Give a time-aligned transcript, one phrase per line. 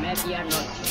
[0.00, 0.84] Medianoche.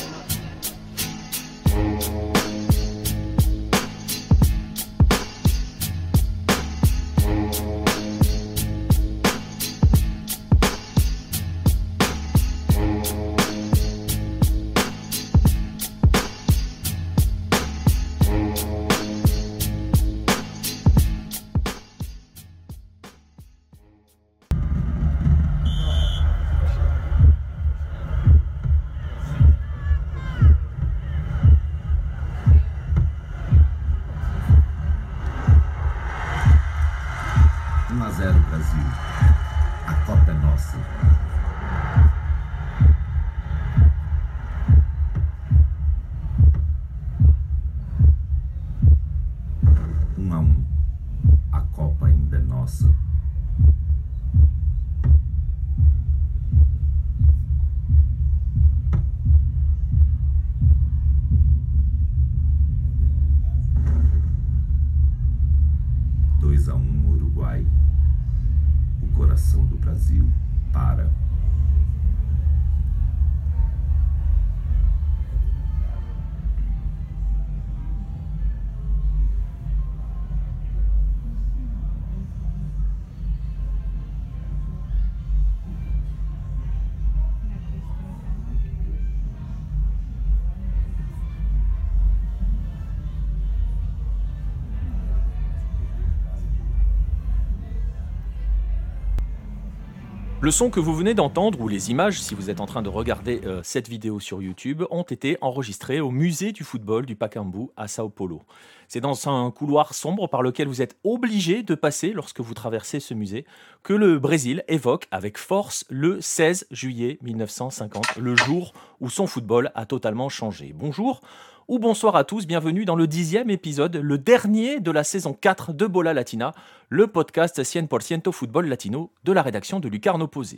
[100.44, 102.90] Le son que vous venez d'entendre, ou les images, si vous êtes en train de
[102.90, 107.68] regarder euh, cette vidéo sur YouTube, ont été enregistrées au musée du football du Pacaembu
[107.78, 108.42] à Sao Paulo.
[108.90, 113.00] C'est dans un couloir sombre par lequel vous êtes obligé de passer lorsque vous traversez
[113.00, 113.46] ce musée
[113.84, 119.72] que le Brésil évoque avec force le 16 juillet 1950, le jour où son football
[119.76, 120.74] a totalement changé.
[120.76, 121.22] Bonjour,
[121.68, 125.72] ou bonsoir à tous, bienvenue dans le dixième épisode, le dernier de la saison 4
[125.72, 126.54] de Bola Latina,
[126.90, 130.58] le podcast 100% football latino de la rédaction de Lucarno Posé.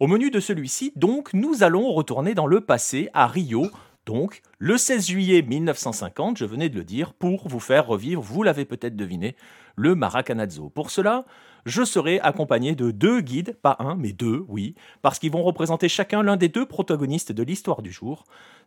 [0.00, 3.68] Au menu de celui-ci, donc, nous allons retourner dans le passé, à Rio,
[4.06, 8.42] donc le 16 juillet 1950, je venais de le dire, pour vous faire revivre, vous
[8.42, 9.36] l'avez peut-être deviné,
[9.76, 10.70] le Maracanazo.
[10.70, 11.24] Pour cela,
[11.66, 15.88] je serai accompagné de deux guides, pas un, mais deux, oui, parce qu'ils vont représenter
[15.88, 18.24] chacun l'un des deux protagonistes de l'histoire du jour.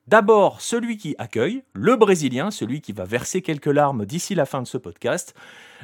[0.07, 4.61] D'abord, celui qui accueille, le Brésilien, celui qui va verser quelques larmes d'ici la fin
[4.61, 5.35] de ce podcast,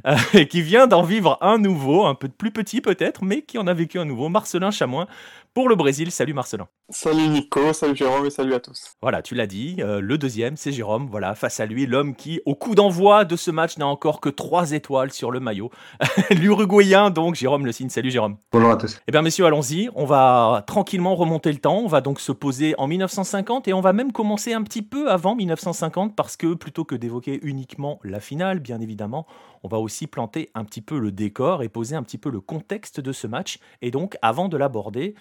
[0.06, 3.58] euh, et qui vient d'en vivre un nouveau, un peu plus petit peut-être, mais qui
[3.58, 5.08] en a vécu un nouveau, Marcelin Chamoin,
[5.54, 6.12] pour le Brésil.
[6.12, 6.68] Salut Marcelin.
[6.90, 8.92] Salut Nico, salut Jérôme et salut à tous.
[9.02, 11.08] Voilà, tu l'as dit, euh, le deuxième, c'est Jérôme.
[11.10, 14.30] Voilà, face à lui, l'homme qui, au coup d'envoi de ce match, n'a encore que
[14.30, 15.72] trois étoiles sur le maillot.
[16.30, 17.90] L'Uruguayen, donc, Jérôme Le Signe.
[17.90, 18.38] Salut Jérôme.
[18.52, 19.00] Bonjour à tous.
[19.08, 19.90] Eh bien, messieurs, allons-y.
[19.96, 21.80] On va tranquillement remonter le temps.
[21.80, 25.10] On va donc se poser en 1950 et on va même commencer un petit peu
[25.10, 29.26] avant 1950 parce que plutôt que d'évoquer uniquement la finale, bien évidemment,
[29.64, 32.42] on va aussi planter un petit peu le décor et poser un petit peu le
[32.42, 33.60] contexte de ce match.
[33.82, 35.16] Et donc, avant de l'aborder,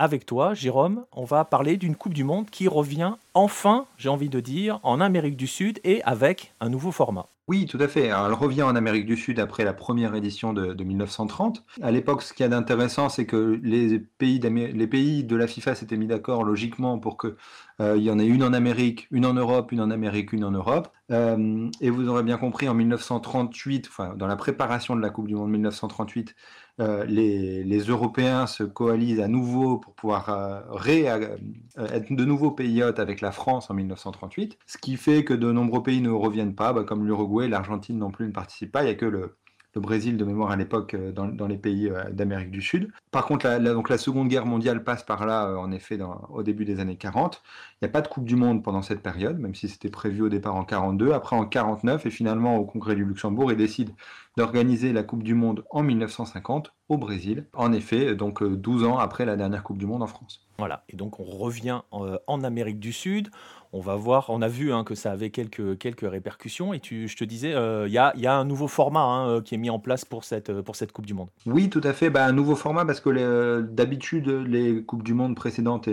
[0.00, 4.30] avec toi, Jérôme, on va parler d'une Coupe du Monde qui revient enfin, j'ai envie
[4.30, 7.26] de dire, en Amérique du Sud et avec un nouveau format.
[7.48, 8.06] Oui, tout à fait.
[8.06, 11.64] elle revient en Amérique du Sud après la première édition de, 1930.
[11.82, 15.96] À l'époque, ce qu'il y a d'intéressant, c'est que les pays, de la FIFA s'étaient
[15.96, 17.34] mis d'accord logiquement pour qu'il
[17.80, 20.52] euh, y en ait une en Amérique, une en Europe, une en Amérique, une en
[20.52, 20.92] Europe.
[21.10, 25.26] Euh, et vous aurez bien compris, en 1938, enfin, dans la préparation de la Coupe
[25.26, 26.36] du Monde 1938,
[26.80, 32.82] euh, les, Européens se coalisent à nouveau pour pouvoir euh, euh, être de nouveau pays
[32.82, 36.54] hôtes avec la France en 1938, ce qui fait que de nombreux pays ne reviennent
[36.54, 39.36] pas, bah, comme l'Uruguay, l'Argentine non plus ne participent pas, il n'y a que le,
[39.74, 42.90] le Brésil de mémoire à l'époque euh, dans, les pays euh, d'Amérique du Sud.
[43.10, 45.98] Par contre, la, donc la Seconde Guerre mondiale passe par là, euh, en effet,
[46.30, 47.42] au début des années 40.
[47.80, 50.22] Il n'y a pas de Coupe du Monde pendant cette période, même si c'était prévu
[50.22, 51.12] au départ en 42.
[51.12, 53.92] Après en 49, et finalement au Congrès du Luxembourg, ils décident
[54.36, 57.46] d'organiser la Coupe du Monde en 1950 au Brésil.
[57.54, 60.46] En effet, donc 12 ans après la dernière Coupe du Monde en France.
[60.58, 63.30] Voilà, et donc on revient en Amérique du Sud
[63.72, 66.72] on va voir, on a vu hein, que ça avait quelques, quelques répercussions.
[66.72, 69.54] Et tu, je te disais, euh, il y, a, un nouveau format hein, euh, qui
[69.54, 71.28] est mis en place pour cette, euh, pour cette Coupe du Monde.
[71.46, 72.10] Oui, tout à fait.
[72.10, 75.88] Bah, un nouveau format parce que d'habitude, les Coupes du Monde précédentes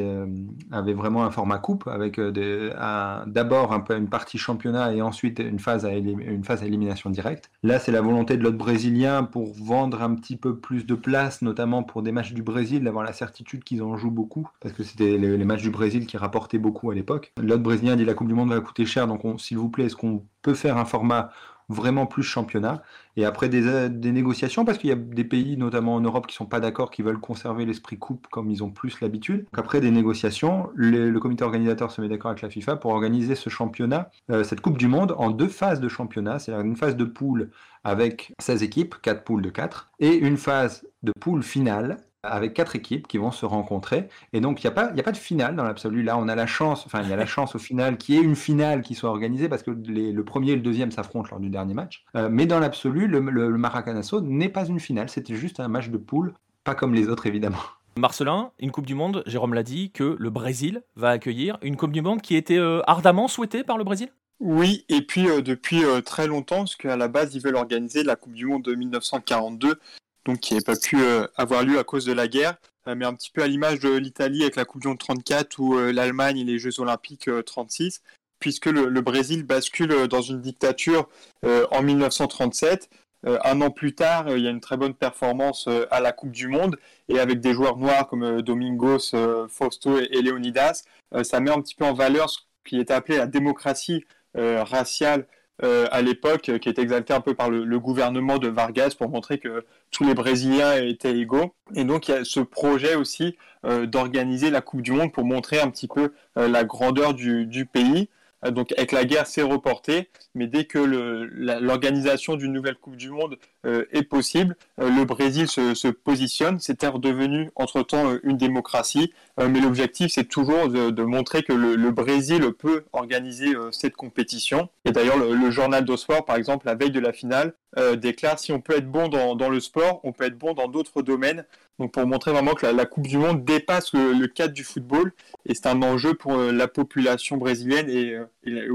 [0.71, 5.85] avaient vraiment un format coupe avec d'abord un, une partie championnat et ensuite une phase
[5.85, 7.51] à, une phase élimination directe.
[7.63, 11.41] Là, c'est la volonté de l'autre brésilien pour vendre un petit peu plus de place,
[11.41, 14.83] notamment pour des matchs du Brésil, d'avoir la certitude qu'ils en jouent beaucoup parce que
[14.83, 17.31] c'était les, matchs du Brésil qui rapportaient beaucoup à l'époque.
[17.67, 20.25] Brésilien dit la Coupe du Monde va coûter cher, donc s'il vous plaît, est-ce qu'on
[20.41, 21.31] peut faire un format
[21.69, 22.81] vraiment plus championnat?
[23.17, 26.35] Et après des, des négociations, parce qu'il y a des pays, notamment en Europe, qui
[26.35, 29.45] sont pas d'accord, qui veulent conserver l'esprit coupe comme ils ont plus l'habitude.
[29.53, 33.49] Après des négociations, le comité organisateur se met d'accord avec la FIFA pour organiser ce
[33.49, 36.39] championnat, euh, cette Coupe du Monde, en deux phases de championnat.
[36.39, 37.49] C'est-à-dire une phase de poule
[37.83, 42.75] avec 16 équipes, 4 poules de 4, et une phase de poule finale avec quatre
[42.75, 44.07] équipes qui vont se rencontrer.
[44.33, 46.03] Et donc, il n'y a, pas, a pas de finale dans l'absolu.
[46.03, 48.17] Là, on a la chance, enfin, il y a la chance au final qu'il y
[48.17, 51.39] ait une finale qui soit organisée parce que le premier et le deuxième s'affrontent lors
[51.39, 52.05] du dernier match.
[52.15, 55.09] Euh, mais dans l'absolu, le, le, Maracanazo n'est pas une finale.
[55.09, 56.33] C'était juste un match de poule,
[56.63, 57.57] pas comme les autres, évidemment.
[57.97, 61.57] Marcelin, une Coupe du Monde, Jérôme l'a dit, que le Brésil va accueillir.
[61.63, 64.09] Une Coupe du Monde qui était euh, ardemment souhaitée par le Brésil?
[64.39, 68.15] Oui, et puis euh, depuis très longtemps, parce qu'à la base, ils veulent organiser la
[68.15, 69.79] Coupe du Monde de 1942
[70.27, 72.55] donc qui n'avait pas pu euh, avoir lieu à cause de la guerre,
[72.87, 75.57] euh, mais un petit peu à l'image de l'Italie avec la Coupe du Monde 34
[75.59, 78.01] ou euh, l'Allemagne et les Jeux Olympiques 36,
[78.39, 81.09] puisque le, Brésil bascule dans une dictature
[81.43, 82.87] en 1937.
[83.23, 86.47] un an plus tard, il y a une très bonne performance à la Coupe du
[86.47, 86.77] Monde
[87.09, 89.11] et avec des joueurs noirs comme Domingos,
[89.49, 90.83] Fausto et, Leonidas,
[91.23, 95.25] ça met un petit peu en valeur ce qui est appelé la démocratie raciale
[95.63, 99.39] euh, à l'époque, qui est exalté un peu par le, gouvernement de Vargas pour montrer
[99.39, 101.53] que tous les Brésiliens étaient égaux.
[101.75, 105.25] Et donc il y a ce projet aussi euh, d'organiser la Coupe du Monde pour
[105.25, 108.09] montrer un petit peu euh, la grandeur du pays.
[108.45, 113.09] Euh, donc avec la guerre, c'est reporté, mais dès que l'organisation d'une nouvelle Coupe du
[113.09, 116.59] Monde euh, est possible, euh, le Brésil se, positionne.
[116.59, 122.85] C'était redevenu entre-temps une démocratie, mais l'objectif, c'est toujours de, montrer que le, Brésil peut
[122.93, 124.69] organiser cette compétition.
[124.85, 127.53] Et d'ailleurs, le, journal de par exemple, la veille de la finale,
[127.95, 131.01] déclare si on peut être bon dans le sport, on peut être bon dans d'autres
[131.01, 131.45] domaines.
[131.79, 135.13] Donc pour montrer vraiment que la, Coupe du Monde dépasse le, cadre du football
[135.45, 138.27] et c'est un enjeu pour euh, la population brésilienne et, euh,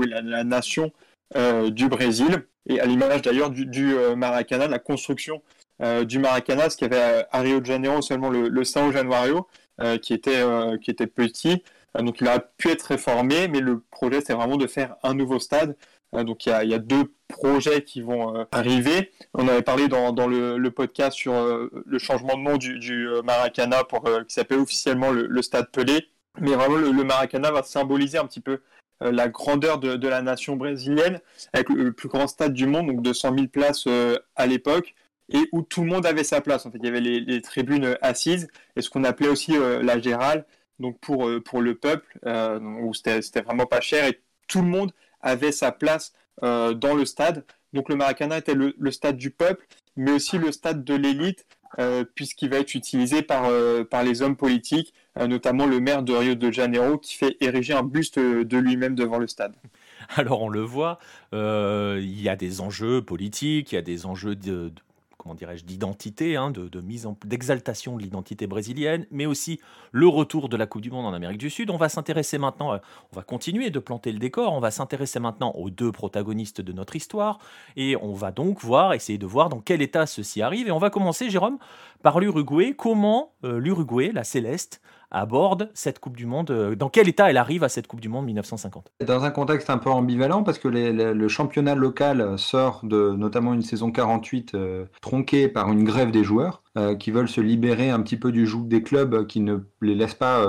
[0.07, 0.93] la, nation
[1.37, 2.47] euh, du Brésil.
[2.69, 5.43] Et à l'image d'ailleurs du, Maracana, la construction
[6.05, 9.49] du Maracana, ce qu'il y avait à, Rio de Janeiro seulement le, le São Januario,
[10.01, 10.45] qui, était,
[10.81, 11.65] qui était petit.
[11.99, 15.41] donc il a pu être réformé, mais le projet c'est vraiment de faire un nouveau
[15.41, 15.75] stade
[16.13, 19.11] donc il y, a, deux projets qui vont euh, arriver.
[19.35, 23.83] On avait parlé dans, le, podcast sur euh, le changement de nom du, euh, Maracana
[24.29, 26.07] qui s'appelle officiellement le, Stade Pelé.
[26.41, 28.61] Mais vraiment le, Maracana va symboliser un petit peu
[29.01, 31.21] la grandeur de, la nation brésilienne
[31.53, 33.89] avec le, plus grand stade du monde, donc 200 000 places
[34.37, 34.95] à l'époque
[35.29, 36.67] et où tout le monde avait sa place.
[36.67, 40.47] En fait, il y avait les, tribunes assises et ce qu'on appelait aussi la gérale,
[40.79, 44.93] donc pour, pour le peuple, où c'était vraiment pas cher et tout le monde
[45.23, 47.45] avait sa place euh, dans le stade.
[47.73, 49.67] Donc le Maracana était le, stade du peuple,
[49.97, 51.47] mais aussi le stade de l'élite,
[51.79, 56.15] euh, puisqu'il va être utilisé par, euh, par les hommes politiques, notamment le maire de
[56.15, 59.55] Rio de Janeiro, qui fait ériger un buste de lui-même devant le stade.
[60.17, 60.99] Alors on le voit,
[61.33, 64.73] il y a des enjeux politiques, il y a des enjeux de
[65.23, 69.61] comment dirais-je, d'identité, hein, de, mise en, d'exaltation de l'identité brésilienne, mais aussi
[69.93, 71.71] le retour de la Coupe du Monde en Amérique du Sud.
[71.71, 72.79] On va s'intéresser maintenant, euh,
[73.13, 76.73] on va continuer de planter le décor, on va s'intéresser maintenant aux deux protagonistes de
[76.73, 77.39] notre histoire,
[77.77, 80.67] et on va donc voir, essayer de voir dans quel état ceci arrive.
[80.67, 81.59] Et on va commencer, Jérôme,
[82.03, 82.75] par l'Uruguay.
[82.77, 87.37] Comment euh, l'Uruguay, la Céleste, aborde cette Coupe du Monde euh, Dans quel état elle
[87.37, 90.69] arrive à cette Coupe du Monde 1950 Dans un contexte un peu ambivalent, parce que
[90.69, 96.25] le championnat local sort de notamment une saison 48 euh, tronquée par une grève des
[96.25, 96.63] joueurs
[96.99, 100.15] qui veulent se libérer un petit peu du joug des clubs qui ne les laissent
[100.15, 100.43] pas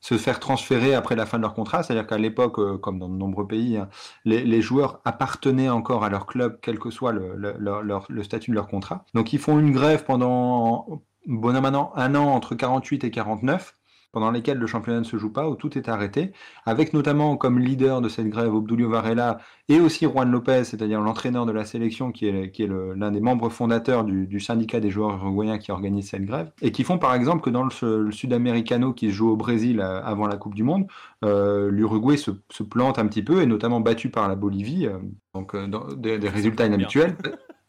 [0.00, 1.82] se faire transférer après la fin de leur contrat.
[1.82, 3.88] C'est-à-dire qu'à l'époque, comme dans de nombreux pays, hein,
[4.24, 9.04] les, joueurs appartenaient encore à leur club, quel que soit le, statut de leur contrat.
[9.14, 13.74] Donc ils font une grève pendant bon un an entre 48 et 49
[14.12, 16.32] pendant lesquels le championnat ne se joue pas, où tout est arrêté,
[16.64, 19.38] avec notamment comme leader de cette grève Obdulio Varela
[19.68, 23.20] et aussi Juan Lopez, c'est-à-dire l'entraîneur de la sélection qui est, qui est l'un des
[23.20, 27.14] membres fondateurs du, syndicat des joueurs uruguayens qui organise cette grève, et qui font par
[27.14, 30.62] exemple que dans le, Sud-Americano qui se joue au Brésil euh, avant la Coupe du
[30.62, 30.86] Monde,
[31.24, 32.30] euh, l'Uruguay se,
[32.62, 34.98] plante un petit peu, et notamment battu par la Bolivie, euh,
[35.34, 35.54] donc
[35.96, 37.16] des, des, résultats inhabituels.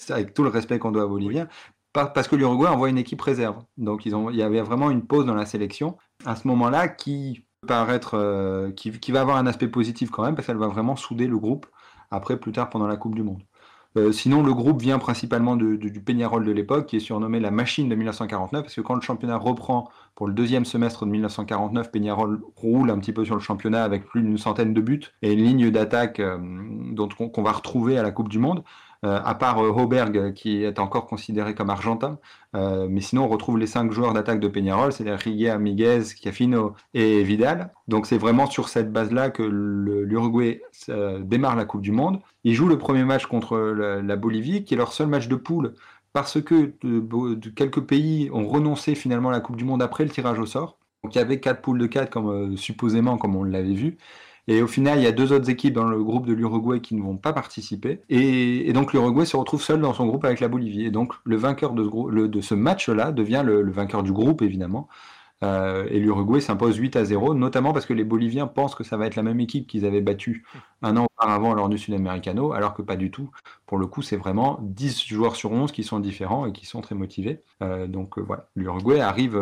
[0.09, 1.47] avec tout le respect qu'on doit aux Boliviens,
[1.91, 3.63] parce que l'Uruguay envoie une équipe réserve.
[3.77, 6.87] Donc ils ont, il y avait vraiment une pause dans la sélection à ce moment-là
[6.87, 10.95] qui paraître, euh, qui, va avoir un aspect positif quand même parce qu'elle va vraiment
[10.95, 11.65] souder le groupe
[12.11, 13.43] après plus tard pendant la Coupe du Monde.
[13.97, 17.89] Euh, sinon, le groupe vient principalement du Peñarol de l'époque, qui est surnommé la machine
[17.89, 22.39] de 1949, parce que quand le championnat reprend pour le deuxième semestre de 1949, Peñarol
[22.55, 25.43] roule un petit peu sur le championnat avec plus d'une centaine de buts et une
[25.43, 26.37] ligne d'attaque euh,
[26.91, 28.63] dont qu'on va retrouver à la Coupe du Monde.
[29.03, 32.19] À part Hoberg qui est encore considéré comme argentin.
[32.53, 36.73] mais sinon, on retrouve les cinq joueurs d'attaque de Peñarol, c'est les Riguer, Miguez, Cafino
[36.93, 37.71] et Vidal.
[37.87, 40.61] Donc c'est vraiment sur cette base-là que l'Uruguay
[41.21, 42.19] démarre la Coupe du Monde.
[42.43, 45.75] Ils jouent le premier match contre la, Bolivie, qui est leur seul match de poule,
[46.13, 46.73] parce que
[47.55, 50.77] quelques pays ont renoncé finalement à la Coupe du Monde après le tirage au sort.
[51.03, 53.97] Donc il y avait quatre poules de quatre, comme, euh, supposément, comme on l'avait vu.
[54.49, 56.95] Et au final, il y a deux autres équipes dans le groupe de l'Uruguay qui
[56.95, 58.01] ne vont pas participer.
[58.09, 60.85] Et, donc l'Uruguay se retrouve seul dans son groupe avec la Bolivie.
[60.85, 64.87] Et donc le vainqueur de ce, match-là devient le, vainqueur du groupe, évidemment.
[65.43, 68.97] Euh, et l'Uruguay s'impose 8 à 0, notamment parce que les Boliviens pensent que ça
[68.97, 70.43] va être la même équipe qu'ils avaient battue
[70.81, 73.29] un an auparavant lors du Sud-Americano, alors que pas du tout.
[73.65, 76.81] Pour le coup, c'est vraiment 10 joueurs sur 11 qui sont différents et qui sont
[76.81, 77.43] très motivés.
[77.61, 79.39] Euh, donc euh, voilà, l'Uruguay arrive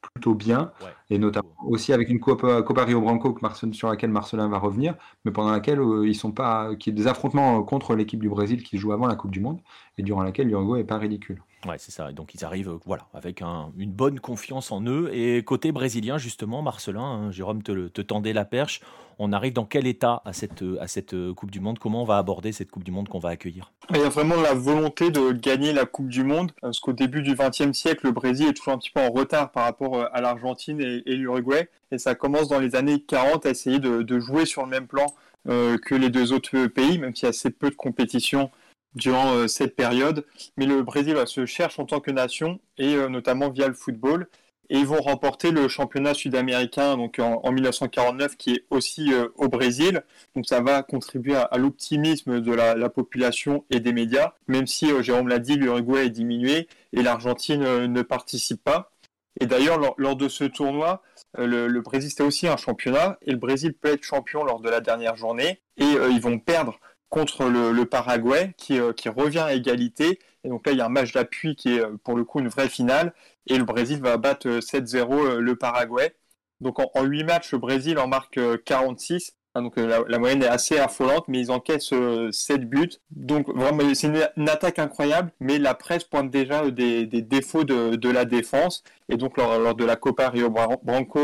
[0.00, 0.72] plutôt bien,
[1.10, 3.36] et notamment aussi avec une Copa, Copa Rio Branco
[3.72, 4.94] sur laquelle Marcelin va revenir,
[5.24, 8.78] mais pendant laquelle ils sont pas, qui est des affrontements contre l'équipe du Brésil qui
[8.78, 9.60] joue avant la Coupe du Monde,
[9.98, 11.42] et durant laquelle l'Uruguay n'est pas ridicule.
[11.66, 12.12] Ouais, c'est ça.
[12.12, 15.10] Donc ils arrivent, euh, voilà, avec une bonne confiance en eux.
[15.12, 18.80] Et côté brésilien, justement, Marcelin, hein, Jérôme te, te, tendait la perche.
[19.18, 20.45] On arrive dans quel état à cette,
[20.80, 23.18] à cette euh, Coupe du Monde Comment on va aborder cette Coupe du Monde qu'on
[23.18, 23.72] va accueillir?
[23.90, 27.22] Il y a vraiment la volonté de gagner la Coupe du Monde, parce qu'au début
[27.22, 30.06] du XXe siècle, le Brésil est toujours un petit peu en retard par rapport euh,
[30.12, 31.68] à l'Argentine et, l'Uruguay.
[31.92, 35.06] Et ça commence dans les années 40 à essayer de, jouer sur le même plan
[35.46, 38.50] que les deux autres pays, même s'il y a assez peu de compétition
[38.96, 40.24] durant euh, cette période.
[40.56, 44.26] Mais le Brésil se cherche en tant que nation, et euh, notamment via le football.
[44.70, 49.48] Et ils vont remporter le championnat sud-américain donc en, 1949, qui est aussi euh, au
[49.48, 50.02] Brésil.
[50.34, 55.28] Donc ça va contribuer à, l'optimisme de la, population et des médias, même si, Jérôme
[55.28, 58.92] l'a dit, l'Uruguay est diminué et l'Argentine ne participe pas.
[59.40, 61.02] Et d'ailleurs, lors, de ce tournoi,
[61.36, 64.80] le, Brésil, c'était aussi un championnat, et le Brésil peut être champion lors de la
[64.80, 70.18] dernière journée, et ils vont perdre contre le, Paraguay euh, qui, revient à égalité.
[70.46, 72.38] Et donc là, il y a un match d'appui qui est euh, pour le coup
[72.38, 73.12] une vraie finale.
[73.48, 76.14] Et le Brésil va battre 7-0 euh, le Paraguay.
[76.60, 79.34] Donc en, 8 matchs, le Brésil en marque 46.
[79.54, 81.92] Ah, donc la, moyenne est assez affolante, mais ils encaissent
[82.30, 82.90] 7 buts.
[83.10, 88.24] Donc vraiment, c'est une, attaque incroyable, mais la presse pointe déjà des, défauts de, la
[88.24, 88.84] défense.
[89.08, 91.20] Et donc lors, de la Copa Rio Branco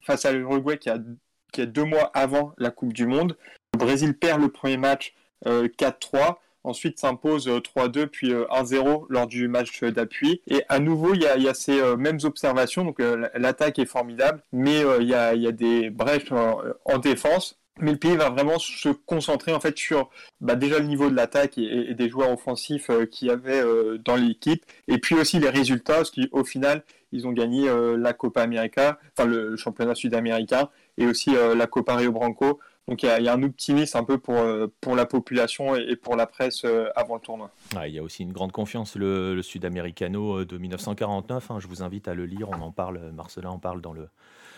[0.00, 3.36] face à l'Uruguay qui a deux mois avant la Coupe du Monde,
[3.74, 5.14] le Brésil perd le premier match
[5.44, 6.36] 4-3.
[6.64, 10.40] Euh, Ensuite s'impose 3-2 euh, puis 1-0 euh, lors du match d'appui.
[10.46, 12.84] Et à nouveau, il y a, ces mêmes observations.
[12.84, 13.00] Donc
[13.34, 17.56] l'attaque est formidable, mais il y a, des brèches en, défense.
[17.80, 21.14] Mais le pays va vraiment se concentrer en fait sur bah, déjà le niveau de
[21.14, 23.62] l'attaque et, des joueurs offensifs qu'il y avait
[24.04, 28.42] dans l'équipe, et puis aussi les résultats, parce qu'au final, ils ont gagné la Copa
[28.42, 32.60] América, enfin le championnat sud-américain, et aussi la Copa Rio Branco.
[32.90, 36.16] Donc il y, a un optimisme un peu pour, euh, pour la population et pour
[36.16, 37.52] la presse euh, avant le tournoi.
[37.86, 41.52] il y a aussi une grande confiance, le, Sud-Americano euh, de 1949.
[41.52, 41.58] Hein.
[41.60, 44.08] je vous invite à le lire, on en parle, Marcelin en parle dans le,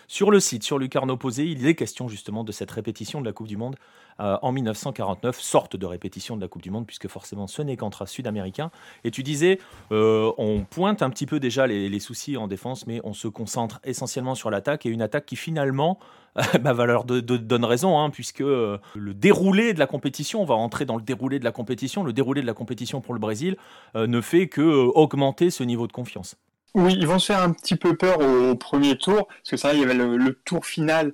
[0.07, 3.33] sur le site, sur Lucarno Posé, il est question justement de cette répétition de la
[3.33, 3.75] Coupe du Monde
[4.19, 8.07] en 1949, sorte de répétition de la Coupe du Monde, puisque forcément ce n'est qu'entre
[8.07, 8.69] Sud-Américains.
[9.03, 9.59] Et tu disais,
[9.89, 14.35] on pointe un petit peu déjà les, soucis en défense, mais on se concentre essentiellement
[14.35, 15.97] sur l'attaque, et une attaque qui finalement
[16.61, 20.55] bah, va leur donne raison, hein, puisque euh, le déroulé de la compétition, on va
[20.55, 23.55] rentrer dans le déroulé de la compétition, le déroulé de la compétition pour le Brésil
[23.95, 26.35] euh, ne fait que euh, augmenter ce niveau de confiance.
[26.73, 29.73] Oui, ils vont se faire un petit peu peur au, premier tour, parce que ça,
[29.75, 31.13] il y avait le, tour final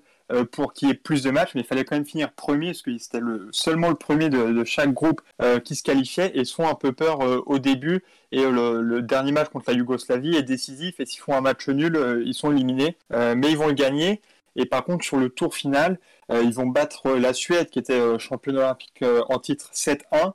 [0.51, 2.83] pour qu'il y ait plus de matchs, mais il fallait quand même finir premier, parce
[2.83, 5.21] que c'était le, seulement le premier de, chaque groupe
[5.65, 9.33] qui se qualifiait, et ils se font un peu peur au début, et le, dernier
[9.33, 12.95] match contre la Yougoslavie est décisif, et s'ils font un match nul, ils sont éliminés,
[13.11, 14.21] mais ils vont le gagner.
[14.55, 15.99] Et par contre, sur le tour final,
[16.31, 20.33] euh, ils vont battre la Suède, qui était euh, championne olympique euh, en titre 7-1,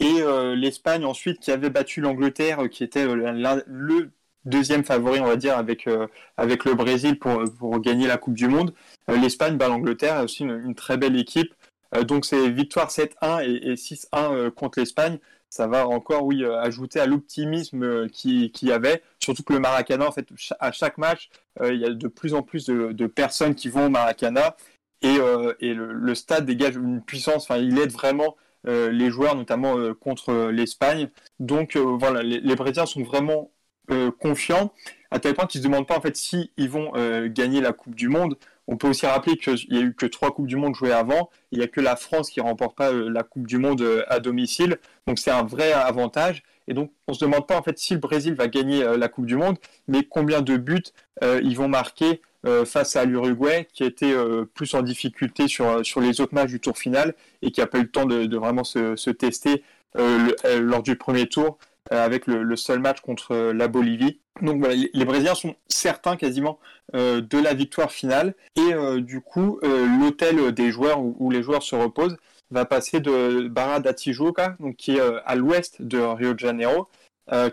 [0.00, 0.22] et
[0.56, 4.10] l'Espagne ensuite, qui avait battu l'Angleterre, qui était le
[4.44, 5.88] deuxième favori, on va dire, avec,
[6.36, 8.74] avec le Brésil pour, pour gagner la Coupe du Monde.
[9.08, 11.54] L'Espagne bat l'Angleterre, aussi une, très belle équipe.
[12.02, 15.20] donc c'est victoire 7-1 et, et 6-1 contre l'Espagne
[15.54, 19.04] ça va encore, oui, euh, ajouter à l'optimisme euh, qu'il y avait.
[19.20, 20.26] Surtout que le Maracana, en fait,
[20.58, 21.30] à chaque match,
[21.60, 24.56] euh, il y a de plus en plus de, personnes qui vont au Maracana
[25.00, 27.44] et, le, stade dégage une puissance.
[27.44, 31.08] Enfin, il aide vraiment les joueurs, notamment contre l'Espagne.
[31.38, 33.52] Donc, voilà, les, Brésiliens sont vraiment
[34.18, 34.72] confiants
[35.12, 36.92] à tel point qu'ils se demandent pas en si ils vont
[37.28, 38.36] gagner la Coupe du Monde.
[38.66, 41.30] On peut aussi rappeler qu'il n'y a eu que trois Coupes du Monde jouées avant.
[41.52, 44.02] Il n'y a que la France qui remporte pas euh, la Coupe du Monde euh,
[44.08, 44.78] à domicile.
[45.06, 46.42] Donc c'est un vrai avantage.
[46.66, 48.96] Et donc on ne se demande pas en fait si le Brésil va gagner euh,
[48.96, 50.82] la Coupe du Monde, mais combien de buts
[51.22, 52.20] ils vont marquer
[52.66, 54.14] face à l'Uruguay, qui été
[54.52, 57.78] plus en difficulté sur, sur les autres matchs du tour final et qui n'a pas
[57.78, 59.62] eu le temps de, vraiment se, tester
[59.94, 61.56] lors du premier tour
[61.90, 64.20] avec le, seul match contre la Bolivie.
[64.42, 66.58] Donc voilà, les Brésiliens sont certains quasiment
[66.92, 72.16] de la victoire finale et du coup l'hôtel des joueurs où, les joueurs se reposent
[72.50, 73.92] va passer de Barra da
[74.58, 76.88] donc qui est à l'ouest de Rio de Janeiro,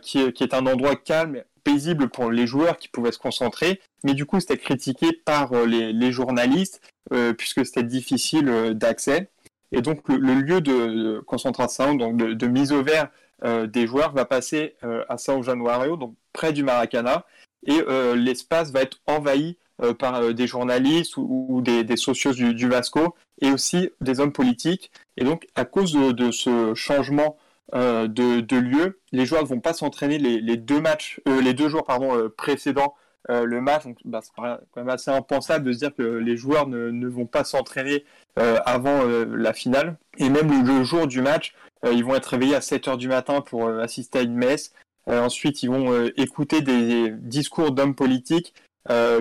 [0.01, 4.25] qui, est un endroit calme paisible pour les joueurs qui pouvaient se concentrer, mais du
[4.25, 6.81] coup c'était critiqué par euh, les, journalistes
[7.13, 9.29] euh, puisque c'était difficile euh, d'accès.
[9.71, 13.09] Et donc le, lieu de, concentration, donc de, mise au vert
[13.43, 14.75] des joueurs va passer
[15.09, 17.25] à São Januario, donc près du Maracana,
[17.65, 17.81] et
[18.15, 19.57] l'espace va être envahi
[19.97, 24.91] par des journalistes ou, des, socios du, Vasco et aussi des hommes politiques.
[25.17, 27.37] Et donc à cause de ce changement
[27.73, 28.99] euh, de, lieu.
[29.13, 32.29] Les joueurs ne vont pas s'entraîner les, deux matchs, euh, les deux jours pardon, euh,
[32.29, 32.95] précédents
[33.29, 33.85] le match.
[33.85, 37.27] Donc, bah, c'est quand même assez impensable de se dire que les joueurs ne, vont
[37.27, 38.03] pas s'entraîner
[38.35, 39.97] avant la finale.
[40.17, 43.41] Et même le, jour du match, ils vont être réveillés à 7 h du matin
[43.41, 44.73] pour assister à une messe.
[45.07, 48.53] ensuite, ils vont écouter des discours d'hommes politiques,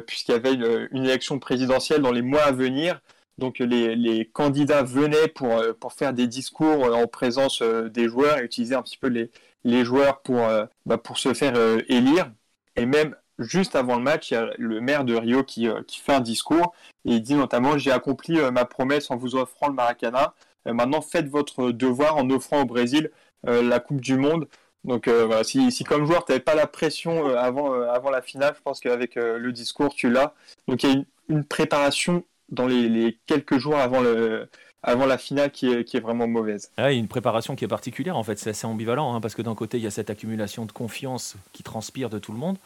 [0.07, 3.01] puisqu'il y avait une, élection présidentielle dans les mois à venir.
[3.41, 8.07] Donc les, candidats venaient pour, euh, pour faire des discours euh, en présence euh, des
[8.07, 9.31] joueurs et utiliser un petit peu les,
[9.65, 10.47] les joueurs pour,
[10.87, 11.55] bah, pour se faire
[11.89, 12.31] élire.
[12.77, 16.01] Et même juste avant le match, il y a le maire de Rio qui, qui
[16.01, 16.75] fait un discours
[17.05, 20.35] et il dit notamment J'ai accompli ma promesse en vous offrant le Maracana.
[20.67, 23.11] Maintenant, faites votre devoir en offrant au Brésil
[23.45, 24.47] la Coupe du Monde.
[24.85, 28.55] Donc voilà, si, si, comme joueur, tu n'avais pas la pression avant, avant la finale,
[28.57, 30.35] je pense qu'avec le discours, tu l'as.
[30.69, 34.49] Donc il y a une, préparation dans les, quelques jours avant, le,
[34.83, 36.71] avant la finale qui est, qui est vraiment mauvaise.
[36.77, 39.55] Ah, une préparation qui est particulière en fait, c'est assez ambivalent hein, parce que d'un
[39.55, 42.57] côté il y a cette accumulation de confiance qui transpire de tout le monde,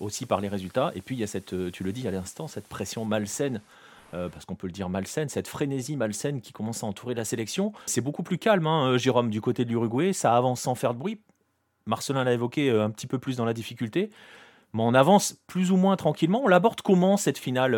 [0.00, 2.10] aussi par les résultats, et puis il y a cette, euh, tu le dis à
[2.10, 3.60] l'instant, cette pression malsaine.
[4.14, 7.24] Euh, parce qu'on peut le dire malsaine, cette frénésie malsaine qui commence à entourer la
[7.24, 7.72] sélection.
[7.86, 10.94] C'est beaucoup plus calme, hein, euh, Jérôme, du côté de l'Uruguay, ça avance sans faire
[10.94, 11.20] de bruit.
[11.86, 14.10] Marcelin l'a évoqué un petit peu plus dans la difficulté.
[14.72, 16.40] Mais on avance plus ou moins tranquillement.
[16.42, 17.72] On l'aborde comment cette finale,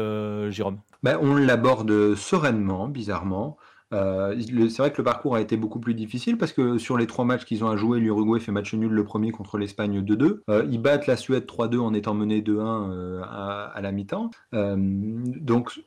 [0.50, 0.78] Jérôme?
[1.02, 3.58] Ben, on l'aborde sereinement, bizarrement.
[3.92, 4.34] Euh,
[4.68, 7.24] c'est vrai que le parcours a été beaucoup plus difficile parce que sur les trois
[7.24, 10.40] matchs qu'ils ont à jouer, l'Uruguay fait match nul le premier contre l'Espagne 2-2.
[10.50, 14.30] Euh, ils battent la Suède 3-2 en étant menés 2-1 euh, à, la mi-temps.
[14.52, 15.80] donc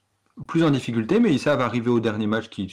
[0.47, 2.71] plus en difficulté, mais ils savent arriver au dernier match qu'ils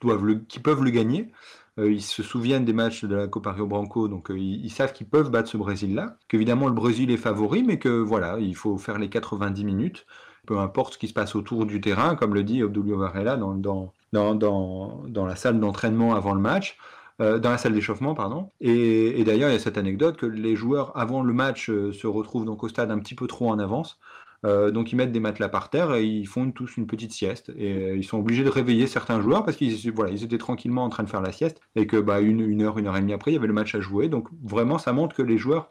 [0.00, 1.32] doivent qui peuvent le gagner.
[1.78, 5.08] ils se souviennent des matchs de la Copa Rio Branco, donc ils, ils, savent qu'ils
[5.08, 6.16] peuvent battre ce Brésil-là.
[6.28, 10.06] Qu'évidemment le Brésil est favori, mais que voilà, il faut faire les 90 minutes
[10.46, 13.92] peu importe ce qui se passe autour du terrain, comme le dit Obdulio Varela dans,
[14.12, 16.76] la salle d'entraînement avant le match.
[17.20, 18.50] Euh, dans la salle d'échauffement, pardon.
[18.60, 22.08] Et, d'ailleurs, il y a cette anecdote que les joueurs, avant le match, euh, se
[22.08, 24.00] retrouvent donc au stade un petit peu trop en avance.
[24.44, 27.50] Euh, donc ils mettent des matelas par terre et ils font tous une petite sieste.
[27.56, 31.10] Et ils sont obligés de réveiller certains joueurs parce qu'ils étaient tranquillement en train de
[31.10, 33.38] faire la sieste et que bah, une, heure, une heure et demie après, il y
[33.38, 34.08] avait le match à jouer.
[34.08, 35.70] Donc vraiment, ça montre que les joueurs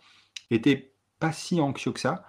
[0.51, 2.25] étaient pas si anxieux que ça.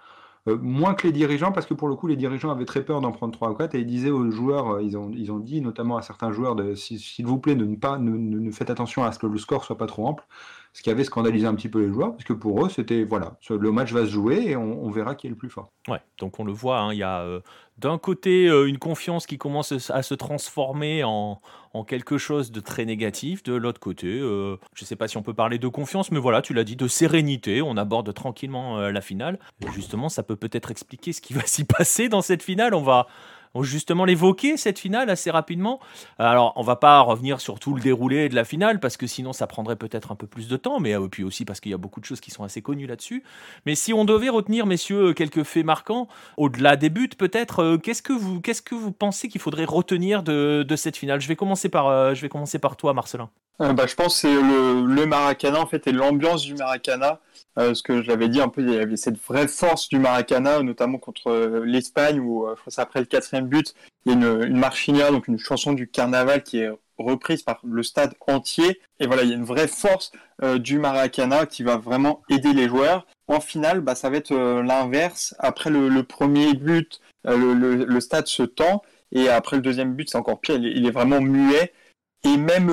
[0.47, 3.01] Euh, moins que les dirigeants, parce que pour le coup, les dirigeants avaient très peur
[3.01, 5.97] d'en prendre 3 ou 4 et ils disaient aux joueurs, euh, ils ont, dit notamment
[5.97, 7.99] à certains joueurs, s'il vous plaît, ne pas,
[8.51, 10.23] faites attention à ce que le score soit pas trop ample,
[10.75, 13.37] ce qui avait scandalisé un petit peu les joueurs, parce que pour eux, c'était, voilà,
[13.49, 15.71] le match va se jouer et on, verra qui est le plus fort.
[15.87, 17.39] Ouais, donc on le voit, hein, il y a euh,
[17.77, 21.39] d'un côté une confiance qui commence à se transformer en,
[21.75, 23.43] en quelque chose de très négatif.
[23.43, 26.19] De l'autre côté, euh, je ne sais pas si on peut parler de confiance, mais
[26.19, 27.61] voilà, tu l'as dit, de sérénité.
[27.61, 29.39] On aborde tranquillement euh, la finale.
[29.73, 32.73] justement, ça peut peut-être expliquer ce qui va s'y passer dans cette finale.
[32.73, 33.07] On va,
[33.63, 35.79] justement l'évoquer, cette finale, assez rapidement.
[36.19, 39.33] Alors, on va pas revenir sur tout le déroulé de la finale, parce que sinon,
[39.33, 41.75] ça prendrait peut-être un peu plus de temps, mais euh, puis aussi parce qu'il y
[41.75, 43.23] a beaucoup de choses qui sont assez connues là-dessus.
[43.65, 48.01] Mais si on devait retenir, messieurs, quelques faits marquants, au-delà des buts, peut-être, euh, qu'est-ce
[48.01, 51.21] que vous, pensez qu'il faudrait retenir de, cette finale?
[51.21, 53.29] Je vais, commencer par, euh, je vais commencer par toi, Marcelin.
[53.59, 57.19] bah, je pense que c'est le, le Maracana, en fait, et l'ambiance du Maracana.
[57.57, 59.97] Euh, ce que je l'avais dit un peu, il y avait cette vraie force du
[59.97, 63.73] Maracana, notamment contre euh, l'Espagne, où euh, après le quatrième but,
[64.05, 67.59] il y a une, une marchina, donc une chanson du carnaval qui est reprise par
[67.63, 68.79] le stade entier.
[68.99, 70.11] Et voilà, il y a une vraie force
[70.57, 73.05] du Maracana qui va vraiment aider les joueurs.
[73.27, 75.35] En finale, bah, ça va être l'inverse.
[75.39, 78.81] Après le, premier but, le, le, stade se tend.
[79.11, 81.73] Et après le deuxième but, c'est encore pire, il est, vraiment muet.
[82.23, 82.71] Et même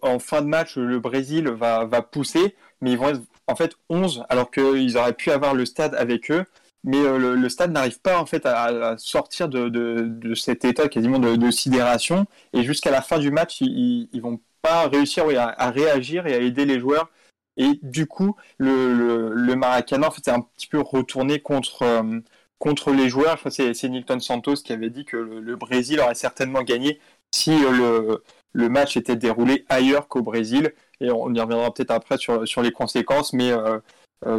[0.00, 3.74] en fin de match, le Brésil va, va pousser, mais ils vont être en fait
[3.88, 6.44] 11, alors qu'ils auraient pu avoir le stade avec eux,
[6.84, 11.50] mais euh, le, stade n'arrive pas en fait à, sortir de, cet état quasiment de,
[11.50, 16.38] sidération, et jusqu'à la fin du match, ils, vont pas réussir à, réagir et à
[16.38, 17.10] aider les joueurs.
[17.56, 18.94] Et du coup, le,
[19.34, 22.20] le, en fait, c'est un petit peu retourné contre, euh,
[22.58, 23.38] contre les joueurs.
[23.50, 27.00] c'est Nilton Santos qui avait dit que le, Brésil aurait certainement gagné
[27.32, 30.72] si euh, le match était déroulé ailleurs qu'au Brésil.
[31.00, 33.52] Et on y reviendra peut-être après sur, sur les conséquences, mais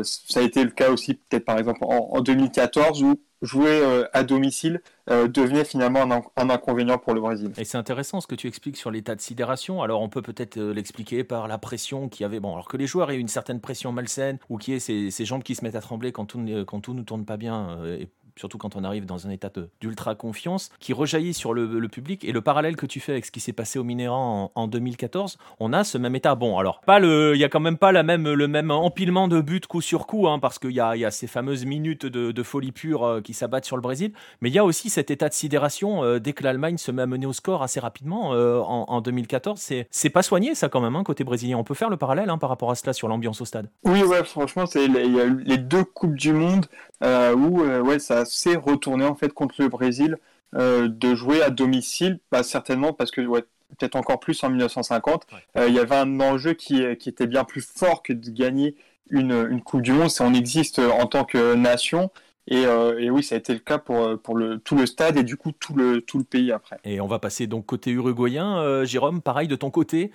[0.03, 4.23] ça a été le cas aussi peut-être par exemple en 2014 où jouer euh, à
[4.23, 7.51] domicile euh, devenait finalement un, inconvénient pour le Brésil.
[7.57, 9.81] Et c'est intéressant ce que tu expliques sur l'état de sidération.
[9.81, 12.39] Alors on peut peut-être euh, l'expliquer par la pression qu'il y avait.
[12.39, 15.11] Bon, alors que les joueurs aient une certaine pression malsaine ou qu'il y ait ces,
[15.11, 17.83] ces, jambes qui se mettent à trembler quand tout, quand tout ne tourne pas bien,
[17.85, 22.23] et surtout quand on arrive dans un état d'ultra confiance, qui rejaillit sur le, public.
[22.23, 25.37] Et le parallèle que tu fais avec ce qui s'est passé au Minéran en, 2014,
[25.59, 26.35] on a ce même état.
[26.35, 29.61] Bon, alors, il y a quand même pas la même, le même empilement de buts
[29.67, 32.71] coup sur coup, hein, parce qu'il y a, y a, ces fameuses minutes de, folie
[32.71, 34.13] pure euh, qui s'abattent sur le Brésil.
[34.41, 37.01] Mais il y a aussi cet état de sidération euh, dès que l'Allemagne se met
[37.01, 39.59] à mener au score assez rapidement euh, en, 2014.
[39.89, 41.57] C'est pas soigné, ça, quand même, hein, côté brésilien.
[41.57, 43.69] On peut faire le parallèle hein, par rapport à cela sur l'ambiance au stade.
[43.83, 46.65] Oui, ouais, franchement, il y a les deux Coupes du Monde
[47.03, 50.17] où ouais, ça s'est retourné en fait contre le Brésil
[50.55, 55.25] euh, de jouer à domicile, pas certainement parce que peut-être encore plus en 1950,
[55.57, 58.75] euh, il y avait un enjeu qui, qui, était bien plus fort que de gagner
[59.09, 62.11] une, une Coupe du Monde, on existe en tant que nation.
[62.47, 65.15] Et, euh, et, oui, ça a été le cas pour, pour le, tout le stade
[65.15, 66.79] et du coup tout le, tout le pays après.
[66.83, 68.83] Et on va passer donc côté uruguayen.
[68.83, 70.11] Jérôme, pareil de ton côté,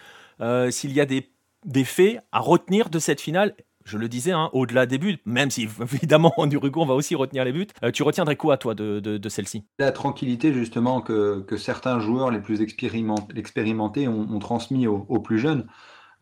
[0.71, 1.31] s'il y a des,
[1.65, 3.55] des faits à retenir de cette finale
[3.87, 7.15] je le disais, hein, au-delà des buts, même si évidemment en Uruguay on va aussi
[7.15, 9.65] retenir les buts, euh, tu retiendrais quoi toi de, celle-ci?
[9.79, 15.67] La tranquillité justement que, certains joueurs les plus expérimentés ont, transmis aux, plus jeunes.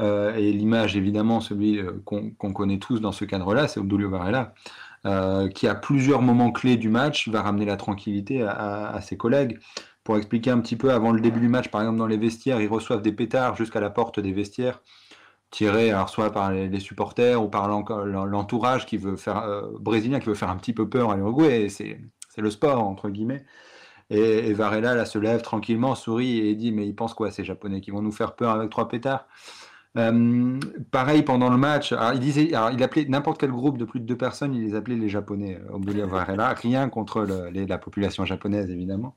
[0.03, 4.55] Euh, et l'image évidemment, celui euh, qu'on connaît tous dans ce cadre-là, c'est Obdulio Varela,
[5.55, 9.59] qui à plusieurs moments clés du match va ramener la tranquillité à ses collègues.
[10.03, 12.61] Pour expliquer un petit peu avant le début du match, par exemple dans les vestiaires,
[12.61, 14.81] ils reçoivent des pétards jusqu'à la porte des vestiaires
[15.55, 20.27] tiré alors soit par les, supporters ou par l'entourage qui veut faire euh, brésilien qui
[20.27, 21.69] veut faire un petit peu peur à l'Uruguay.
[21.69, 22.01] C'est
[22.37, 23.45] le sport entre guillemets.
[24.11, 27.93] Et, Varela se lève tranquillement, sourit et dit mais ils pensent quoi ces Japonais qui
[27.93, 29.29] vont nous faire peur avec trois pétards?
[29.97, 30.59] Euh,
[30.91, 34.17] pareil pendant le match, il disait, il appelait n'importe quel groupe de plus de deux
[34.17, 35.61] personnes, il les appelait les Japonais.
[35.73, 39.15] Euh, Varela, rien contre la population japonaise évidemment.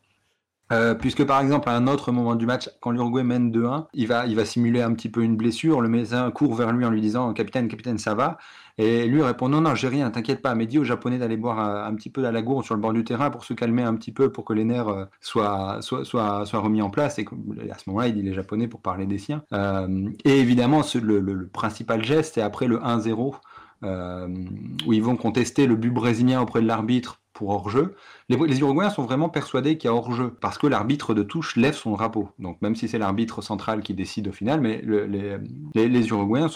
[0.71, 4.08] Euh, puisque par exemple à un autre moment du match, quand l'Uruguay mène 2-1, il
[4.08, 6.89] va, il va simuler un petit peu une blessure, le médecin court vers lui en
[6.89, 8.38] lui disant capitaine, capitaine, ça va
[8.77, 11.60] Et lui répond non, non, j'ai rien, t'inquiète pas, mais dis aux Japonais d'aller boire
[11.60, 13.95] un, petit peu à la gourde sur le bord du terrain pour se calmer un
[13.95, 17.17] petit peu, pour que les nerfs euh, soient, soient, soient, remis en place.
[17.17, 17.25] Et
[17.71, 19.43] à ce moment-là, il dit les Japonais pour parler des siens.
[19.53, 23.36] Euh, et évidemment, le, le, principal geste, c'est après le 1-0.
[23.84, 27.96] Où ils vont contester le but brésilien auprès de l'arbitre pour hors-jeu.
[28.30, 31.76] Les, Uruguayens sont vraiment persuadés qu'il y a hors-jeu parce que l'arbitre de touche lève
[31.76, 32.30] son drapeau.
[32.40, 34.82] Donc même si c'est l'arbitre central qui décide au final, mais
[35.76, 36.50] les, Uruguayens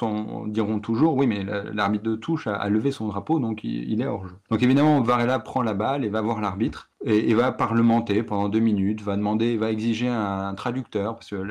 [0.47, 4.35] diront toujours oui, mais l'arbitre de touche a, levé son drapeau, donc il, est hors-jeu.
[4.49, 8.59] Donc évidemment, Varela prend la balle et va voir l'arbitre et, va parlementer pendant deux
[8.59, 11.45] minutes, va demander, va exiger un, traducteur parce que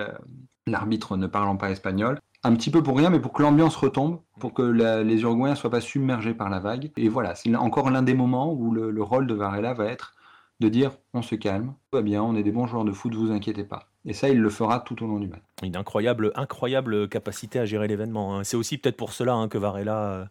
[0.66, 4.20] l'arbitre ne parlant pas espagnol un petit peu pour rien, mais pour que l'ambiance retombe,
[4.38, 6.90] pour que les Uruguayens ne soient pas submergés par la vague.
[6.96, 10.14] Et voilà, c'est encore l'un des moments où le, rôle de Varela va être
[10.60, 13.14] de dire on se calme, tout va bien, on est des bons joueurs de foot,
[13.14, 13.88] vous inquiétez pas.
[14.06, 15.42] Et ça, il le fera tout au long du match.
[15.62, 18.36] Une incroyable, incroyable capacité à gérer l'événement.
[18.36, 18.44] Hein.
[18.44, 20.24] C'est aussi peut-être pour cela hein, que Varela euh,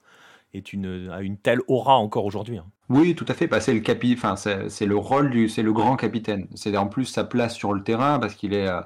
[0.56, 2.58] est une, a une telle aura encore aujourd'hui.
[2.58, 2.66] Hein.
[2.90, 3.46] Oui, tout à fait.
[3.46, 6.48] Bah, c'est le capi, enfin, c'est le rôle du, c'est le grand capitaine.
[6.56, 8.68] C'est en plus sa place sur le terrain parce qu'il est.
[8.68, 8.82] Euh,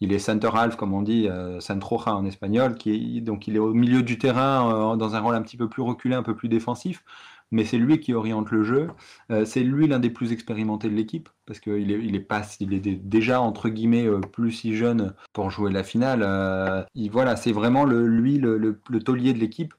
[0.00, 3.58] il est center half, comme on dit, euh, centroja en espagnol, qui donc il est
[3.58, 6.34] au milieu du terrain euh, dans un rôle un petit peu plus reculé, un peu
[6.34, 7.04] plus défensif.
[7.52, 8.88] Mais c'est lui qui oriente le jeu.
[9.30, 12.42] Euh, c'est lui l'un des plus expérimentés de l'équipe parce qu'il est, il est pas,
[12.60, 16.86] il est déjà entre guillemets plus si jeune pour jouer la finale.
[16.94, 19.74] Il, voilà, c'est vraiment lui le, le taulier de l'équipe.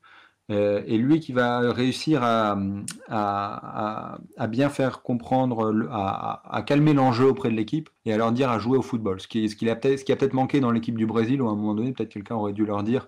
[0.50, 2.58] Euh, et lui qui va réussir à,
[4.48, 8.78] bien faire comprendre, à, calmer l'enjeu auprès de l'équipe et à leur dire à jouer
[8.78, 9.20] au football.
[9.20, 11.76] Ce qui, ce qui a peut-être manqué dans l'équipe du Brésil, où à un moment
[11.76, 13.08] donné, peut-être quelqu'un aurait dû leur dire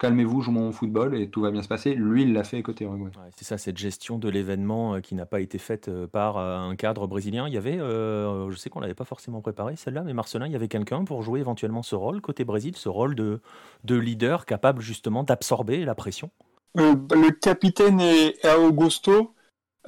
[0.00, 1.94] calmez-vous, jouons au football et tout va bien se passer.
[1.94, 3.10] Lui, il l'a fait côté Uruguay.
[3.36, 6.74] c'est ça, cette gestion de l'événement euh, qui n'a pas été faite euh, par un
[6.74, 7.46] cadre brésilien.
[7.46, 10.56] Il y avait, je sais qu'on l'avait pas forcément préparé celle-là, mais Marcelin, il y
[10.56, 13.40] avait quelqu'un pour jouer éventuellement ce rôle côté Brésil, ce rôle de
[13.88, 16.30] leader capable justement d'absorber la pression.
[16.78, 19.34] Euh, le capitaine est, Augusto,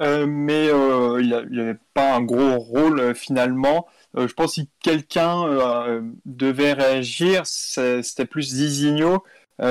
[0.01, 3.87] euh, mais euh, il n'y avait pas un gros rôle finalement.
[4.15, 9.23] je pense que si quelqu'un devait réagir, c'était plus Zizinho,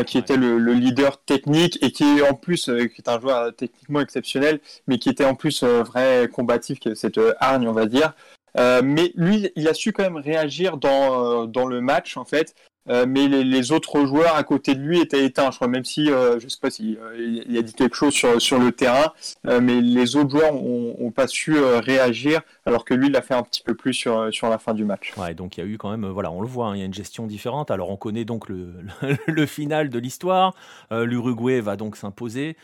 [0.07, 4.61] qui était le, leader technique et qui en plus qui est un joueur techniquement exceptionnel,
[4.87, 8.15] mais qui était en plus vrai combatif, cette hargne on va dire.
[8.57, 12.55] mais lui, il a su quand même réagir dans, dans le match en fait
[12.89, 15.51] mais les, autres joueurs à côté de lui étaient éteints.
[15.51, 18.41] Je crois même si, je je sais pas si il a dit quelque chose sur,
[18.41, 19.13] sur le terrain,
[19.45, 23.43] mais les autres joueurs ont, pas su réagir, alors que lui, il a fait un
[23.43, 25.15] petit peu plus sur, sur la fin du match.
[25.17, 26.83] Ouais, donc il y a eu quand même, voilà, on le voit, hein, il y
[26.83, 27.71] a une gestion différente.
[27.71, 28.75] Alors on connaît donc le,
[29.27, 30.55] le, final de l'histoire.
[30.91, 32.57] L'Uruguay va donc s'imposer,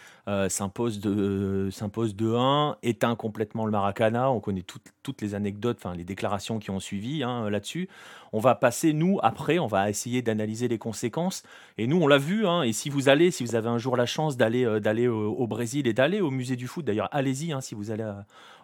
[0.49, 4.31] s'impose de s'impose de 1, éteint complètement le Maracana.
[4.31, 7.89] On connaît toutes, toutes les anecdotes, enfin les déclarations qui ont suivi hein, là-dessus.
[8.33, 11.43] On va passer, nous, après, on va essayer d'analyser les conséquences.
[11.77, 12.47] Et nous, on l'a vu.
[12.47, 15.07] Hein, et si vous allez, si vous avez un jour la chance d'aller euh, d'aller
[15.07, 18.11] au, Brésil et d'aller au musée du foot, d'ailleurs, allez-y si vous allez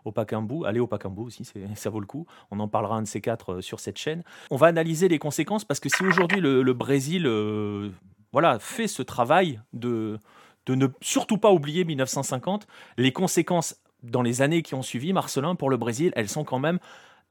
[0.08, 0.66] au Pacaembu.
[0.66, 1.44] Allez au Pacaembu aussi,
[1.74, 2.26] ça vaut le coup.
[2.50, 4.22] On en parlera un de ces quatre euh, sur cette chaîne.
[4.50, 7.90] On va analyser les conséquences parce que si aujourd'hui le, Brésil euh,
[8.32, 10.18] voilà, fait ce travail de,
[10.66, 12.66] de ne surtout pas oublier 1950,
[12.96, 16.60] les conséquences dans les années qui ont suivi, Marcelin, pour le Brésil, elles sont quand
[16.60, 16.78] même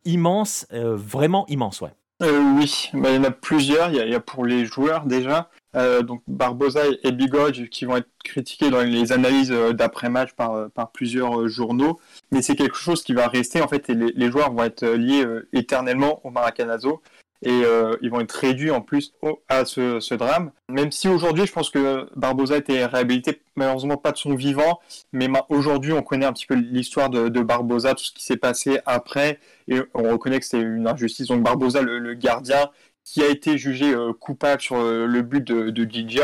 [0.04, 1.82] immenses, vraiment immenses.
[2.24, 3.92] Euh, oui, il y en a plusieurs.
[3.92, 5.50] Il y a, pour les joueurs déjà.
[5.76, 10.72] Euh, donc Barbosa et Bigode qui vont être critiqués dans les analyses euh, d'après-match par,
[10.72, 12.00] par plusieurs journaux.
[12.32, 15.26] Mais c'est quelque chose qui va rester en fait et les, joueurs vont être liés
[15.54, 17.02] éternellement au Maracanazo
[17.44, 19.14] et euh, ils vont être réduits en plus
[19.48, 20.52] à ce, drame.
[20.70, 24.80] Même si aujourd'hui, je pense que Barbosa a été réhabilité, malheureusement pas de son vivant,
[25.14, 28.38] mais aujourd'hui, on connaît un petit peu l'histoire de, de, Barbosa, tout ce qui s'est
[28.38, 31.28] passé après, et on reconnaît que c'est une injustice.
[31.28, 32.70] Donc Barbosa, le, gardien,
[33.14, 36.20] qui a été jugé euh, coupable sur euh, le but de, de Gigi,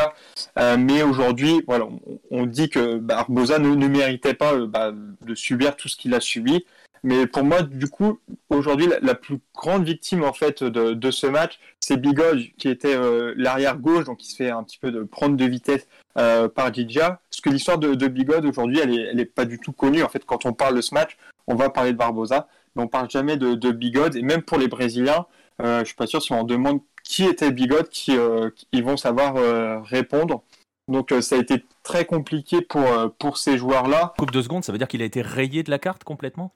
[0.77, 1.87] mais aujourd'hui, voilà,
[2.29, 4.91] on, dit que Barbosa ne, ne méritait pas bah,
[5.21, 6.65] de subir tout ce qu'il a subi.
[7.03, 8.19] Mais pour moi, du coup,
[8.49, 13.33] aujourd'hui, la, plus grande victime en fait de, ce match, c'est Bigode qui était euh,
[13.35, 15.85] l'arrière gauche, donc il se fait un petit peu de prendre de vitesse
[16.17, 17.19] euh, par Gidja.
[17.29, 20.01] Parce que l'histoire de, de Bigode aujourd'hui, elle est, elle est pas du tout connue.
[20.01, 21.17] En fait, quand on parle de ce match,
[21.47, 24.15] on va parler de Barbosa, mais on parle jamais de Bigode.
[24.15, 25.25] Et même pour les Brésiliens,
[25.61, 28.97] euh, je suis pas sûr si on demande qui était Bigode, qui euh, ils vont
[28.97, 30.43] savoir euh, répondre.
[30.87, 32.85] Donc ça a été très compliqué pour,
[33.17, 34.13] pour ces joueurs-là.
[34.17, 36.53] Coupe de seconde, ça veut dire qu'il a été rayé de la carte complètement?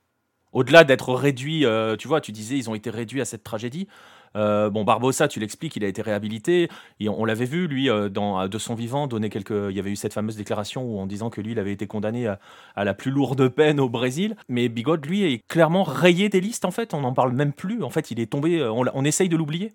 [0.54, 3.88] Au-delà d'être réduit, euh, tu vois, tu disais, ils ont été réduits à cette tragédie.
[4.38, 6.70] Euh, bon, Barbosa, tu l'expliques, il a été réhabilité.
[7.00, 9.50] Et on, l'avait vu, lui, euh, dans, de son vivant, donner quelques.
[9.52, 11.88] Il y avait eu cette fameuse déclaration où, en disant que lui, il avait été
[11.88, 14.36] condamné à, la plus lourde peine au Brésil.
[14.48, 16.94] Mais Bigode, lui, est clairement rayé des listes, en fait.
[16.94, 17.84] On n'en parle même plus.
[17.84, 18.64] En fait, il est tombé.
[18.64, 19.74] On, essaye de l'oublier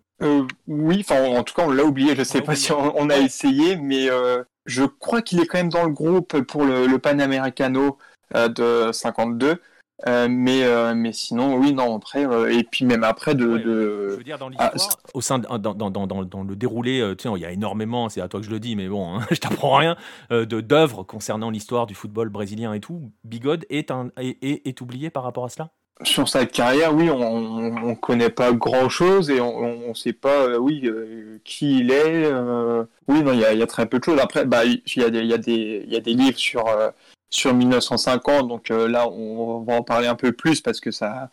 [0.66, 2.14] Oui, enfin, en tout cas, on l'a oublié.
[2.14, 4.08] Je ne sais pas si on, a essayé, mais
[4.66, 7.98] je crois qu'il est quand même dans le groupe pour le, le Panamericano
[8.34, 9.60] de 52.
[10.08, 14.10] Euh, mais, euh, mais sinon, oui, non, après, euh, et puis même après, de.
[14.10, 14.72] Je veux dire, dans ah,
[15.14, 18.20] au sein dans, dans, dans, dans, le déroulé, tu sais, il y a énormément, c'est
[18.20, 19.96] à toi que je le dis, mais bon, hein, je t'apprends rien,
[20.30, 23.12] de d'œuvres concernant l'histoire du football brésilien et tout.
[23.24, 25.70] Bigode est, un, est, est, oublié par rapport à cela?
[26.04, 30.90] Sur sa carrière, oui, on ne connaît pas grand-chose et on ne sait pas, oui,
[31.44, 32.32] qui il est.
[33.06, 34.18] oui, non, il y a, y a, très peu de choses.
[34.18, 36.64] Après, bah, il y, a des, y, a des, y a des livres sur,
[37.32, 38.46] sur 1950.
[38.46, 41.30] Donc euh, là, on va en parler un peu plus parce que ça,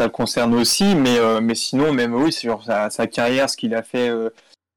[0.00, 0.96] le concerne aussi.
[0.96, 4.30] Mais, euh, mais sinon, même oui, sur sa, carrière, ce qu'il a fait euh,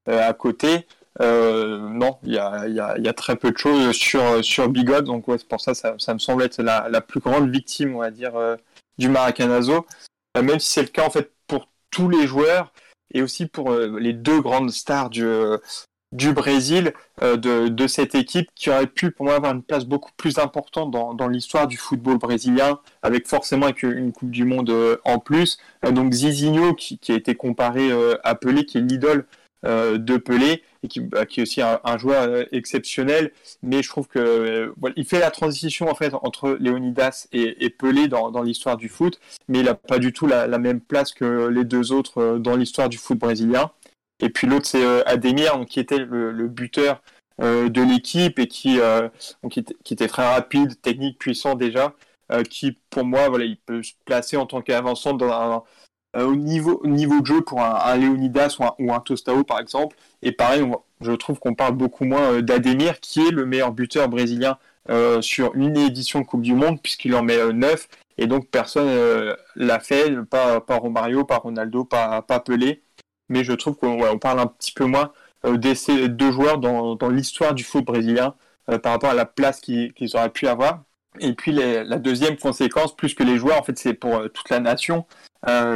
[0.06, 0.86] à côté.
[1.18, 5.60] non, il y a, très peu de choses sur, sur Bigode, donc ouais, c'est pour
[5.60, 8.34] ça, ça ça me semble être la, la, plus grande victime, on va dire,
[8.98, 9.86] du Maracanazo.
[10.36, 12.72] même si c'est le cas en fait pour tous les joueurs
[13.14, 15.26] et aussi pour les deux grandes stars du,
[16.12, 16.92] du Brésil,
[17.22, 20.90] euh, de, cette équipe qui aurait pu pour moi avoir une place beaucoup plus importante
[20.90, 25.58] dans, l'histoire du football brésilien, avec forcément une Coupe du Monde euh, en plus.
[25.84, 27.90] Euh, donc Zizinho qui, a été comparé
[28.22, 29.26] à Pelé, qui est l'idole
[29.64, 33.32] de Pelé et qui, bah, est aussi un, joueur exceptionnel.
[33.64, 38.06] Mais je trouve que voilà, il fait la transition en fait entre Léonidas et, Pelé
[38.06, 41.64] dans, l'histoire du foot, mais il n'a pas du tout la, même place que les
[41.64, 43.72] deux autres dans l'histoire du foot brésilien.
[44.20, 47.02] Et puis l'autre, c'est euh, Ademir, qui était le, buteur
[47.40, 49.08] euh, de l'équipe et qui, euh,
[49.50, 51.94] qui, était, très rapide, technique, puissant déjà,
[52.50, 55.64] qui pour moi, voilà, il peut se placer en tant qu'avançant dans
[56.16, 59.96] au niveau, niveau de jeu pour un, Léonidas ou un, Tostao par exemple.
[60.22, 60.64] Et pareil,
[61.00, 64.58] je trouve qu'on parle beaucoup moins d'Ademir, qui est le meilleur buteur brésilien
[65.20, 67.86] sur une édition de Coupe du Monde, puisqu'il en met 9.
[68.18, 72.82] Et donc personne l'a fait, pas, Romario, pas Ronaldo, pas Pelé
[73.28, 75.12] mais je trouve qu'on parle un petit peu moins
[75.46, 78.34] euh, de deux joueurs dans, l'histoire du foot brésilien
[78.70, 80.82] euh, par rapport à la place qu'ils auraient pu avoir.
[81.18, 84.50] Et puis la deuxième conséquence, plus que les joueurs, en fait, c'est pour euh, toute
[84.50, 85.06] la nation,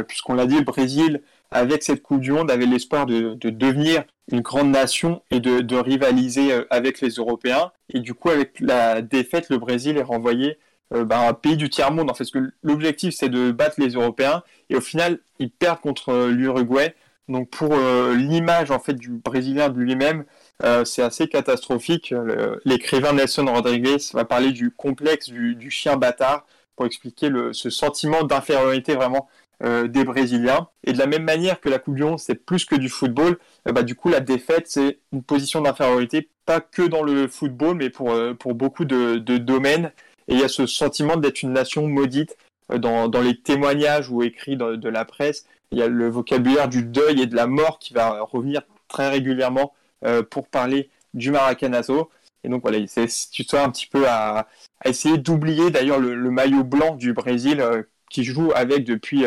[0.07, 4.41] puisqu'on l'a dit, le Brésil, avec cette Coupe du Monde, avait l'espoir de, devenir une
[4.41, 7.71] grande nation et de, rivaliser avec les Européens.
[7.89, 10.57] Et du coup, avec la défaite, le Brésil est renvoyé
[10.91, 12.27] bah, un pays du tiers-monde, en fait,
[12.63, 16.93] l'objectif, c'est de battre les Européens, et au final, ils perdent contre l'Uruguay,
[17.31, 17.75] Donc pour
[18.15, 20.25] l'image en fait du Brésilien de lui-même,
[20.83, 22.13] c'est assez catastrophique.
[22.65, 28.95] L'écrivain Nelson Rodriguez va parler du complexe du, chien bâtard pour expliquer ce sentiment d'infériorité
[28.95, 29.29] vraiment
[29.61, 30.67] des Brésiliens.
[30.83, 33.37] Et de la même manière que la Coupe du Monde, c'est plus que du football,
[33.65, 37.89] bah, du coup, la défaite, c'est une position d'infériorité, pas que dans le football, mais
[37.89, 38.13] pour,
[38.53, 39.91] beaucoup de, domaines.
[40.27, 44.09] Et il y a ce sentiment d'être une nation maudite euh, dans, dans, les témoignages
[44.09, 45.45] ou écrits de, la presse.
[45.71, 49.09] Il y a le vocabulaire du deuil et de la mort qui va revenir très
[49.09, 49.73] régulièrement
[50.05, 52.09] euh, pour parler du Maracanazo.
[52.43, 54.47] Et donc voilà, tu sois un petit peu à,
[54.83, 59.25] à essayer d'oublier d'ailleurs le, maillot blanc du Brésil euh, qui joue avec depuis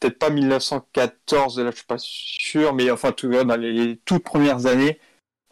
[0.00, 4.66] peut-être pas 1914, là je suis pas sûr, mais enfin tout, dans les toutes premières
[4.66, 4.98] années.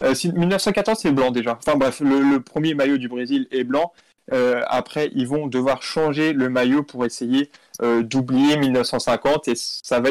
[0.02, 1.56] 1914 c'est blanc déjà.
[1.56, 3.92] Enfin bref, le, premier maillot du Brésil est blanc
[4.32, 7.50] euh, après, ils vont devoir changer le maillot pour essayer
[7.82, 10.10] euh, d'oublier 1950 et ça va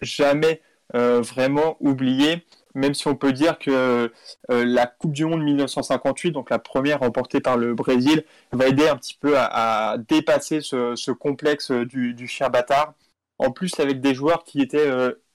[0.00, 0.60] jamais
[0.94, 4.12] euh, vraiment oublié, même si on peut dire que
[4.48, 8.96] la Coupe du Monde 1958, donc la première remportée par le Brésil, va aider un
[8.96, 12.94] petit peu à, dépasser ce, complexe du, chien bâtard.
[13.38, 14.90] En plus, avec des joueurs qui étaient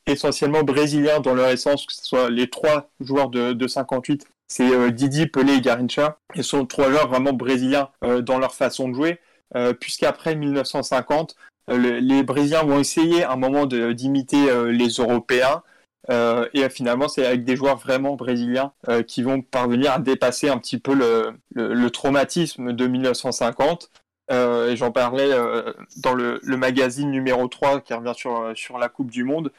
[0.06, 4.70] essentiellement brésiliens dans leur essence, que ce soit les trois joueurs de, de 58 c'est
[4.70, 6.18] euh, Didi, Pelé et Garincha.
[6.36, 9.20] Ils sont trois joueurs vraiment brésiliens euh, dans leur façon de jouer,
[9.56, 11.38] euh, puisqu'après 1950,
[11.70, 15.64] les Brésiliens vont essayer un moment d'imiter les Européens.
[16.10, 18.74] et finalement, c'est avec des joueurs vraiment brésiliens
[19.08, 23.90] qui vont parvenir à dépasser un petit peu le, traumatisme de 1950.
[24.32, 25.30] et j'en parlais
[25.98, 29.54] dans le, magazine numéro 3 qui revient sur, sur la Coupe du Monde,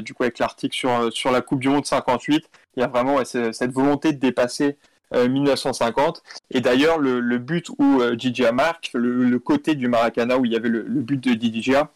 [0.00, 2.44] du coup avec l'article sur, sur la Coupe du Monde 58.
[2.76, 4.76] Il y a vraiment cette volonté de dépasser
[5.12, 6.16] 1950.
[6.16, 10.52] Euh, Et d'ailleurs, le, but où euh, Gigi marque, le, côté du Maracana où il
[10.52, 11.90] y avait le, but de Didigia,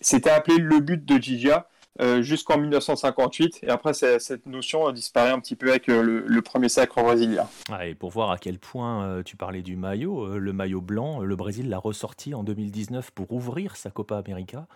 [0.00, 1.68] c'était appelé le but de Gigia
[2.00, 3.60] euh, jusqu'en 1958.
[3.62, 7.46] Et après, cette notion disparaît un petit peu avec le, premier sacre brésilien.
[7.84, 11.68] et pour voir à quel point tu parlais du maillot, le maillot blanc, le Brésil
[11.68, 14.66] l'a ressorti en 2019 pour ouvrir sa Copa América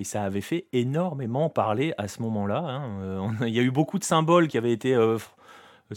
[0.00, 2.58] et ça avait fait énormément parler à ce moment-là.
[2.58, 3.02] Hein.
[3.02, 5.18] Euh, il y a eu beaucoup de symboles qui avaient été euh,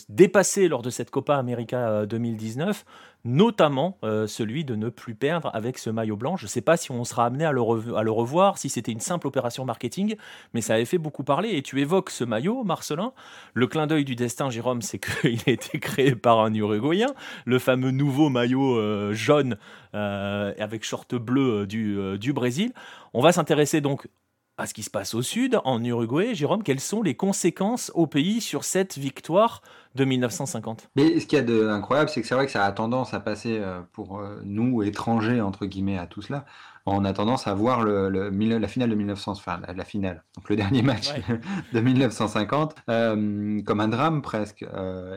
[0.10, 2.84] dépassés lors de cette Copa América 2019,
[3.26, 6.36] notamment euh, celui de ne plus perdre avec ce maillot blanc.
[6.36, 9.28] Je ne sais pas si on sera amené à le, revoir, si c'était une simple
[9.28, 10.16] opération marketing,
[10.54, 11.50] mais ça avait fait beaucoup parler.
[11.52, 13.14] Et tu évoques ce maillot, Marcelin.
[13.54, 17.14] Le clin d'œil du destin, Jérôme, c'est qu'il a été créé par un Uruguayen,
[17.46, 19.58] le fameux nouveau maillot euh, jaune
[19.96, 22.74] euh, avec short bleu du Brésil.
[23.14, 24.08] On va s'intéresser donc
[24.58, 26.36] à ce qui se passe au sud, en Uruguay.
[26.36, 29.62] Jérôme, quelles sont les conséquences au pays sur cette victoire
[29.96, 32.72] de 1950 Mais ce qu'il y a d'incroyable, c'est que c'est vrai que ça a
[32.72, 36.46] tendance à passer euh, pour euh, nous, étrangers, entre guillemets, à tout cela.
[36.86, 40.58] On a tendance à voir le, la finale de 1900, enfin la, finale, donc le
[40.58, 41.14] dernier match
[41.74, 44.66] de 1950, euh, comme un drame presque.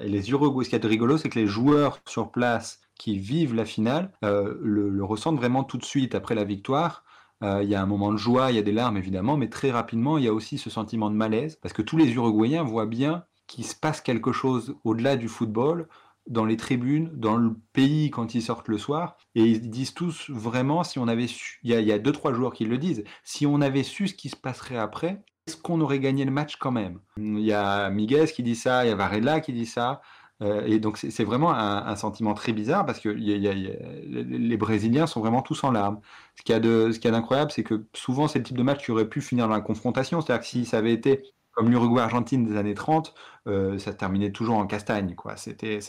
[0.01, 3.19] et les Uruguay, ce qui est de rigolo, c'est que les joueurs sur place qui
[3.19, 7.03] vivent la finale le, le ressentent vraiment tout de suite après la victoire.
[7.43, 9.49] Euh, il y a un moment de joie, il y a des larmes évidemment, mais
[9.49, 12.63] très rapidement, il y a aussi ce sentiment de malaise, parce que tous les Uruguayens
[12.63, 15.89] voient bien qu'il se passe quelque chose au-delà du football,
[16.27, 20.29] dans les tribunes, dans le pays quand ils sortent le soir, et ils disent tous
[20.31, 23.47] vraiment, si on avait su, il y a, deux, trois joueurs qui le disent, si
[23.47, 26.73] on avait su ce qui se passerait après, est-ce qu'on aurait gagné le match quand
[26.73, 26.99] même?
[27.17, 30.01] Il y a Miguel qui dit ça, il y a Varela qui dit ça,
[30.43, 35.43] euh, et donc c'est vraiment un, sentiment très bizarre parce que les Brésiliens sont vraiment
[35.43, 36.01] tous en larmes.
[36.35, 39.09] Ce qu'il y a d'incroyable, c'est que souvent c'est le type de match qui aurait
[39.09, 40.21] pu finir dans la confrontation.
[40.21, 41.23] C'est-à-dire que si ça avait été
[41.57, 43.15] comme l'Uruguay-Argentine des années 30,
[43.47, 45.17] euh, ça terminait toujours en castagne.
[45.37, 45.81] C'était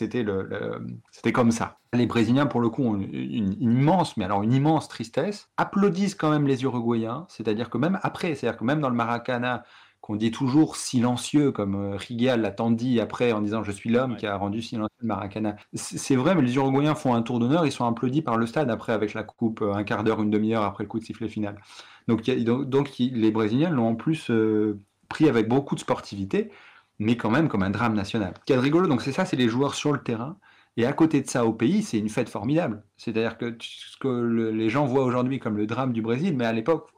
[1.32, 1.76] comme ça.
[1.92, 6.30] Les Brésiliens, pour le coup, ont une, immense, mais alors une immense tristesse, applaudissent quand
[6.30, 9.62] même les Uruguayens, c'est-à-dire que même après, c'est-à-dire que même dans le Maracana,
[10.08, 13.90] qu'on dit toujours silencieux, comme euh, Rigal l'a tant dit après en disant Je suis
[13.90, 15.56] l'homme qui a rendu silencieux le Maracana.
[15.74, 18.70] C'est vrai, mais les Uruguayens font un tour d'honneur, ils sont applaudis par le stade
[18.70, 21.28] après avec la coupe, euh, un quart d'heure, une demi-heure après le coup de sifflet
[21.28, 21.60] final.
[22.08, 26.50] Donc, donc, les Brésiliens l'ont en plus euh, pris avec beaucoup de sportivité,
[26.98, 28.32] mais quand même comme un drame national.
[28.40, 30.38] Ce qui est rigolo, donc c'est ça, c'est les joueurs sur le terrain.
[30.78, 32.82] Et à côté de ça, au pays, c'est une fête formidable.
[32.96, 34.08] C'est-à-dire que ce que
[34.52, 36.88] les gens voient aujourd'hui comme le drame du Brésil, mais à l'époque,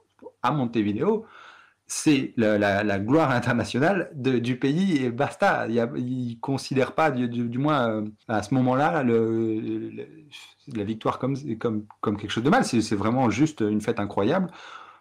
[0.43, 1.27] à Montevideo,
[1.93, 5.67] c'est la, gloire internationale du pays et basta.
[5.69, 12.17] Il ne considèrent pas, du, moins euh, à ce moment-là, la victoire comme, comme, comme
[12.17, 12.65] quelque chose de mal.
[12.65, 14.53] C'est vraiment juste une fête incroyable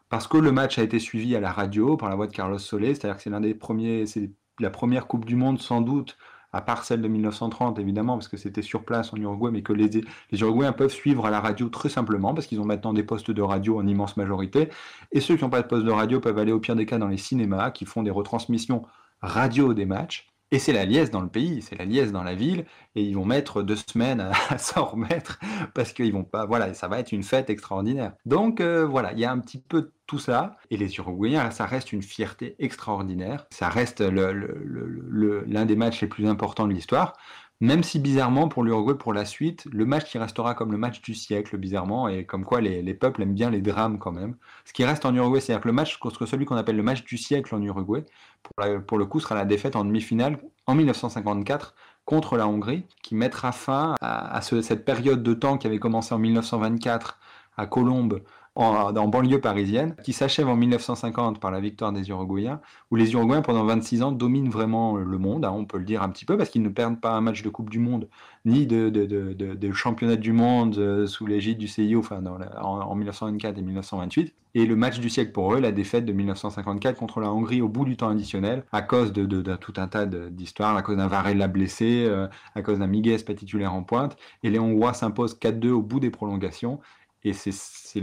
[0.10, 2.58] parce que le match a été suivi à la radio par la voix de Carlos
[2.58, 6.18] Solé, c'est-à-dire que c'est l'un des premiers, c'est la première Coupe du Monde sans doute
[6.52, 9.74] à part celle de 1930 évidemment, parce que c'était sur place en Uruguay, mais que
[9.74, 9.90] les,
[10.34, 13.42] Uruguayens peuvent suivre à la radio très simplement, parce qu'ils ont maintenant des postes de
[13.42, 14.70] radio en immense majorité.
[15.12, 16.98] Et ceux qui n'ont pas de poste de radio peuvent aller au pire des cas
[16.98, 18.84] dans les cinémas, qui font des retransmissions
[19.22, 20.28] radio des matchs.
[20.52, 23.14] Et c'est la liesse dans le pays, c'est la liesse dans la ville, et ils
[23.14, 24.20] vont mettre deux semaines
[24.50, 25.40] à, s'en remettre
[25.76, 26.46] parce qu'ils vont pas.
[26.48, 28.14] Voilà, ça va être une fête extraordinaire.
[28.26, 31.68] Donc euh, voilà, il y a un petit peu tout ça, et les Uruguayens, ça
[31.68, 33.46] reste une fierté extraordinaire.
[33.52, 37.14] Ça reste l'un des matchs les plus importants de l'histoire.
[37.62, 41.02] Même si bizarrement pour l'Uruguay pour la suite, le match qui restera comme le match
[41.02, 44.38] du siècle bizarrement et comme quoi les, peuples aiment bien les drames quand même.
[44.64, 47.04] Ce qui reste en Uruguay, c'est-à-dire que le match contre celui qu'on appelle le match
[47.04, 48.06] du siècle en Uruguay,
[48.44, 48.56] pour,
[48.88, 53.52] pour le coup sera la défaite en demi-finale en 1954 contre la Hongrie, qui mettra
[53.52, 57.20] fin à, cette période de temps qui avait commencé en 1924
[57.58, 58.22] à Colombes
[58.60, 62.60] en, banlieue parisienne, qui s'achève en 1950 par la victoire des Uruguayens,
[62.92, 66.04] où les Uruguayens, pendant 26 ans, dominent vraiment le monde, hein, on peut le dire
[66.04, 68.10] un petit peu, parce qu'ils ne perdent pas un match de Coupe du Monde,
[68.46, 72.22] ni de, championnat du monde euh, sous l'égide du CIO enfin,
[72.62, 74.34] en, 1924 et 1928.
[74.56, 77.70] Et le match du siècle pour eux, la défaite de 1954 contre la Hongrie au
[77.70, 81.48] bout du temps additionnel, à cause de, tout un tas d'histoires, à cause d'un Varela
[81.48, 84.18] blessé, euh, à cause d'un Miguel pas titulaire en pointe.
[84.44, 86.80] Et les Hongrois s'imposent 4-2 au bout des prolongations.
[87.24, 88.00] Et c'est ce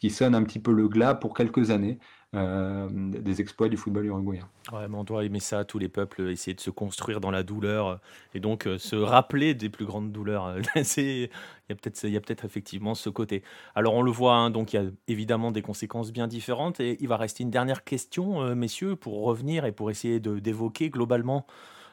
[0.00, 1.98] qui sonne un petit peu le glas pour quelques années
[2.34, 4.48] euh, des exploits du football uruguayen.
[4.72, 8.00] Ouais, on doit aimer ça, tous les peuples, essayer de se construire dans la douleur
[8.32, 10.56] et donc euh, se rappeler des plus grandes douleurs.
[10.96, 11.28] Il
[11.68, 11.76] y
[12.16, 13.42] a peut-être effectivement ce côté.
[13.74, 16.96] Alors on le voit, hein, donc il y a évidemment des conséquences bien différentes et
[17.00, 21.46] il va rester une dernière question, euh, messieurs, pour revenir et pour essayer d'évoquer globalement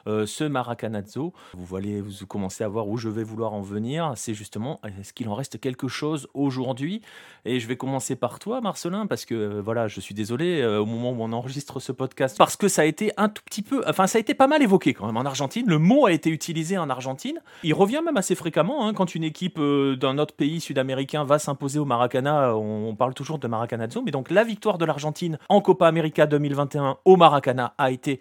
[0.06, 1.32] euh, ce Maracanazo.
[1.54, 4.12] Vous voyez, vous commencez à voir où je vais vouloir en venir.
[4.16, 7.02] C'est justement, est-ce qu'il en reste quelque chose aujourd'hui?
[7.44, 10.80] Et je vais commencer par toi, Marcelin, parce que euh, voilà, je suis désolé euh,
[10.80, 13.62] au moment où on enregistre ce podcast, parce que ça a été un tout petit
[13.62, 15.66] peu, enfin, ça a été pas mal évoqué quand même en Argentine.
[15.68, 17.40] Le mot a été utilisé en Argentine.
[17.62, 21.78] Il revient même assez fréquemment hein, quand une équipe d'un autre pays sud-américain va s'imposer
[21.78, 22.56] au Maracana.
[22.56, 26.98] On, parle toujours de Maracanazo, mais donc la victoire de l'Argentine en Copa América 2021
[27.04, 28.20] au Maracana a été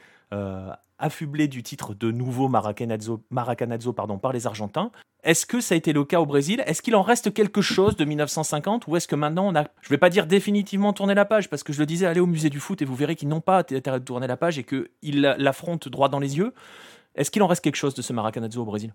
[0.99, 4.91] affublé du titre de nouveau Maracanazo, Maracanazo pardon, par les Argentins.
[5.23, 6.63] Est-ce que ça a été le cas au Brésil?
[6.65, 9.87] Est-ce qu'il en reste quelque chose de 1950 ou est-ce que maintenant on a, je
[9.87, 12.25] ne vais pas dire définitivement tourner la page parce que je le disais, allez au
[12.25, 15.89] musée du foot et vous verrez qu'ils n'ont pas tourner la page et qu'ils l'affrontent
[15.89, 16.53] droit dans les yeux.
[17.15, 18.93] Est-ce qu'il en reste quelque chose de ce Maracanazo au Brésil?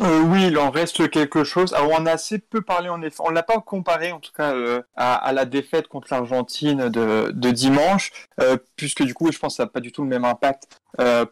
[0.00, 1.72] Euh, oui, il en reste quelque chose.
[1.74, 3.16] Alors, on a assez peu parlé en effet.
[3.20, 8.12] On l'a pas comparé, en tout cas, euh, à, la défaite contre l'Argentine de, dimanche,
[8.40, 10.80] euh, puisque du coup, je pense que ça n'a pas du tout le même impact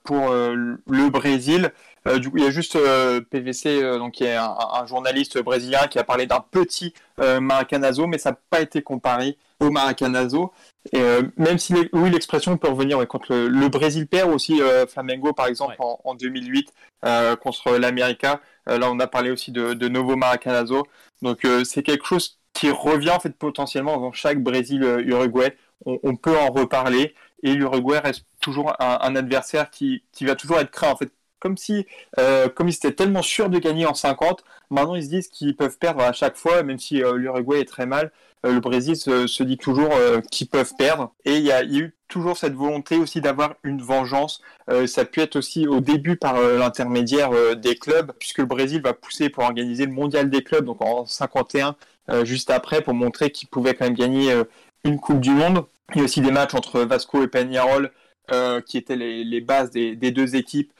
[0.03, 1.73] pour le Brésil.
[2.19, 2.79] Du coup, il y a juste
[3.31, 8.33] PVC, donc qui est un, journaliste brésilien, qui a parlé d'un petit Maracanazo, mais ça
[8.33, 10.53] n'a pas été comparé au Maracanazo.
[10.93, 11.03] Et
[11.39, 15.99] même si oui, l'expression peut revenir contre le, Brésil perd aussi Flamengo par exemple en,
[16.05, 16.73] en, 2008
[17.41, 18.41] contre l'América.
[18.69, 20.87] Euh, là, on a parlé aussi de, Novo Maracanazo.
[21.23, 25.57] Donc, euh, c'est quelque chose qui revient en fait potentiellement dans chaque Brésil-Uruguay.
[25.87, 30.93] On, peut en reparler et l'Uruguay reste toujours un, adversaire qui, va toujours être craint
[30.93, 31.11] en fait.
[31.45, 31.87] Comme si,
[32.19, 35.55] euh, comme ils étaient tellement sûrs de gagner en 50, maintenant ils se disent qu'ils
[35.55, 38.11] peuvent perdre à chaque fois, même si l'Uruguay est très mal.
[38.43, 39.93] le Brésil se, dit toujours
[40.31, 41.13] qu'ils peuvent perdre.
[41.25, 44.41] Et il y, a eu toujours cette volonté aussi d'avoir une vengeance.
[44.71, 48.47] Euh, ça peut être aussi au début par euh, l'intermédiaire euh, des clubs, puisque le
[48.47, 51.75] Brésil va pousser pour organiser le mondial des clubs, donc en 51,
[52.23, 54.33] juste après, pour montrer qu'il pouvait quand même gagner
[54.85, 55.65] une Coupe du Monde.
[55.95, 57.91] Il y a aussi des matchs entre Vasco et Peñarol,
[58.67, 60.73] qui étaient les, bases des, deux équipes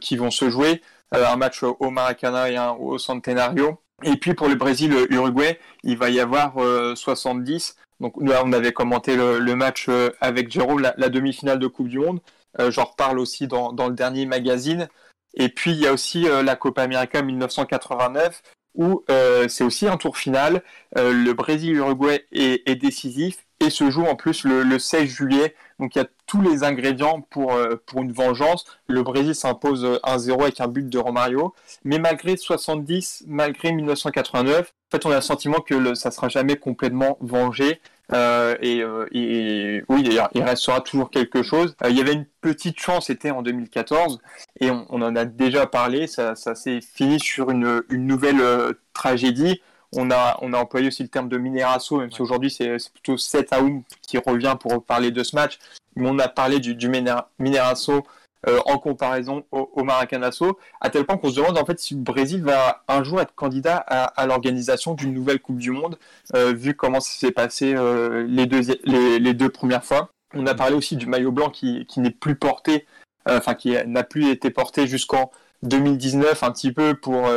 [0.00, 0.82] qui vont se jouer.
[1.12, 3.78] un match au Maracana et un au Centenario.
[4.02, 6.54] Et puis pour le Brésil-Uruguay, il va y avoir
[6.96, 11.88] 70 donc là, on avait commenté le, match euh, avec Jérôme, la, demi-finale de Coupe
[11.88, 12.20] du Monde.
[12.58, 14.88] Euh, j'en reparle aussi dans, le dernier magazine.
[15.34, 18.42] Et puis il y a aussi euh, la Copa América 1989
[18.74, 19.04] où
[19.48, 20.62] c'est aussi un tour final.
[20.96, 25.54] le Brésil-Uruguay est, décisif et se joue en plus le, 16 juillet.
[25.82, 27.52] Donc il y a tous les ingrédients pour,
[27.86, 28.64] pour une vengeance.
[28.86, 31.54] Le Brésil s'impose 1-0 avec un but de Romario.
[31.84, 36.28] Mais malgré 70, malgré 1989, en fait on a le sentiment que ça ne sera
[36.28, 37.80] jamais complètement vengé.
[38.12, 41.74] Euh, euh, et, oui, d'ailleurs, il restera toujours quelque chose.
[41.82, 44.18] Euh, il y avait une petite chance, c'était en 2014,
[44.60, 46.06] et on, en a déjà parlé.
[46.06, 48.42] Ça, s'est fini sur une, nouvelle
[48.92, 49.62] tragédie.
[49.94, 53.16] On a, on a employé aussi le terme de Minerasso, même si aujourd'hui c'est plutôt
[53.16, 55.58] 7 Aoum qui revient pour parler de ce match.
[55.96, 56.90] Mais on a parlé du, du
[57.38, 58.02] Minerasso
[58.48, 61.94] euh, en comparaison au, au, Maracanazo, à tel point qu'on se demande en fait si
[61.94, 65.96] le Brésil va un jour être candidat à, l'organisation d'une nouvelle Coupe du Monde,
[66.34, 70.10] euh, vu comment ça s'est passé euh, les, deux, les, deux premières fois.
[70.34, 72.86] On a parlé aussi du maillot blanc qui, qui n'est plus porté
[73.28, 75.30] enfin qui n'a plus été porté jusqu'en
[75.62, 77.28] 2019 un petit peu pour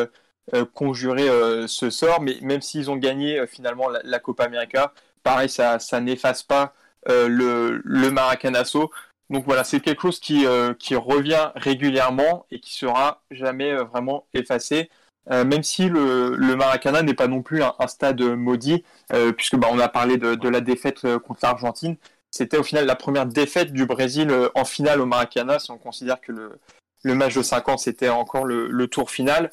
[0.73, 1.27] conjurer
[1.67, 2.21] ce sort.
[2.21, 4.93] Mais même s'ils ont gagné finalement la, Copa América,
[5.23, 6.73] pareil, ça, ça n'efface pas
[7.07, 8.91] le, le Maracanazo.
[9.29, 14.89] Donc voilà, c'est quelque chose qui, revient régulièrement et qui sera jamais vraiment effacé.
[15.31, 18.83] Euh, même si le, le n'est pas non plus un, stade maudit,
[19.13, 21.97] euh, puisque bah, on a parlé de, la défaite euh, contre l'Argentine.
[22.31, 26.19] C'était au final la première défaite du Brésil en finale au Maracana, si on considère
[26.19, 26.59] que le,
[27.05, 29.51] le match de 5 ans, c'était encore le, tour final,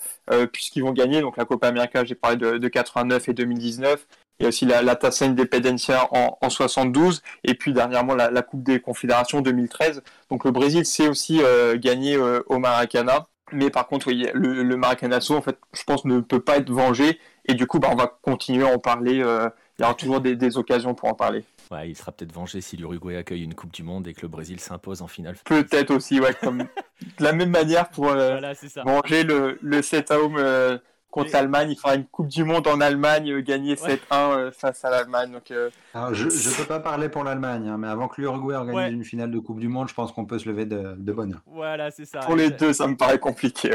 [0.52, 4.06] puisqu'ils vont gagner donc la Copa América, j'ai parlé de, de, 89 et 2019,
[4.40, 9.42] et aussi la, la Independencia en, en 72, et puis dernièrement la, Coupe des Confédérations
[9.42, 10.02] 2013.
[10.30, 11.40] Donc le Brésil sait aussi
[11.76, 13.28] gagner au Maracana.
[13.52, 16.70] Mais par contre, oui, le, le Maracanazo, en fait, je pense, ne peut pas être
[16.70, 17.18] vengé.
[17.46, 19.20] Et du coup, bah, on va continuer à en parler.
[19.22, 21.44] Euh, il y aura toujours des, occasions pour en parler.
[21.70, 24.28] Ouais, il sera peut-être vengé si l'Uruguay accueille une Coupe du Monde et que le
[24.28, 25.36] Brésil s'impose en finale.
[25.44, 26.58] Peut-être aussi, ouais, comme
[27.18, 28.38] de la même manière pour euh,
[28.84, 30.78] venger le, le 7 à home euh,
[31.12, 31.70] contre l'Allemagne.
[31.70, 35.30] Il fera une Coupe du Monde en Allemagne, euh, gagner 7-1 euh, face à l'Allemagne.
[35.30, 35.70] Donc, euh,
[36.12, 39.30] je ne peux pas parler pour l'Allemagne, hein, mais avant que l'Uruguay organise une finale
[39.30, 41.42] de Coupe du Monde, je pense qu'on peut se lever de, de bonne heure.
[41.46, 42.20] Voilà, c'est ça.
[42.20, 43.72] Pour les deux, ça me paraît compliqué.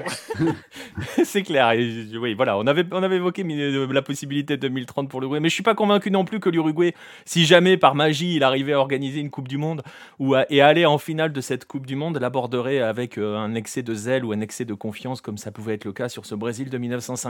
[1.23, 1.73] c'est clair.
[2.19, 5.53] oui, voilà, on avait, on avait évoqué la possibilité de 2030 pour l'Uruguay, mais je
[5.53, 9.19] suis pas convaincu non plus que l'Uruguay, si jamais par magie il arrivait à organiser
[9.19, 9.83] une Coupe du Monde
[10.17, 13.93] ou et aller en finale de cette Coupe du Monde, l'aborderait avec un excès de
[13.93, 16.71] zèle ou un excès de confiance, comme ça pouvait être le cas sur ce Brésil
[16.71, 17.26] de 1950.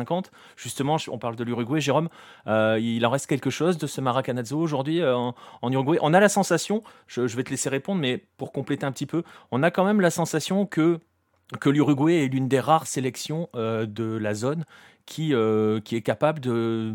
[0.56, 2.10] Justement, on parle de l'Uruguay, Jérôme.
[2.48, 5.98] Euh, il en reste quelque chose de ce Maracanazo aujourd'hui euh, en, Uruguay?
[6.02, 9.24] On a la sensation, je, vais te laisser répondre, mais pour compléter un petit peu,
[9.52, 11.00] on a quand même la sensation que
[11.66, 14.66] l'Uruguay est l'une des rares sélections euh, de la zone
[15.06, 16.94] qui, est capable de,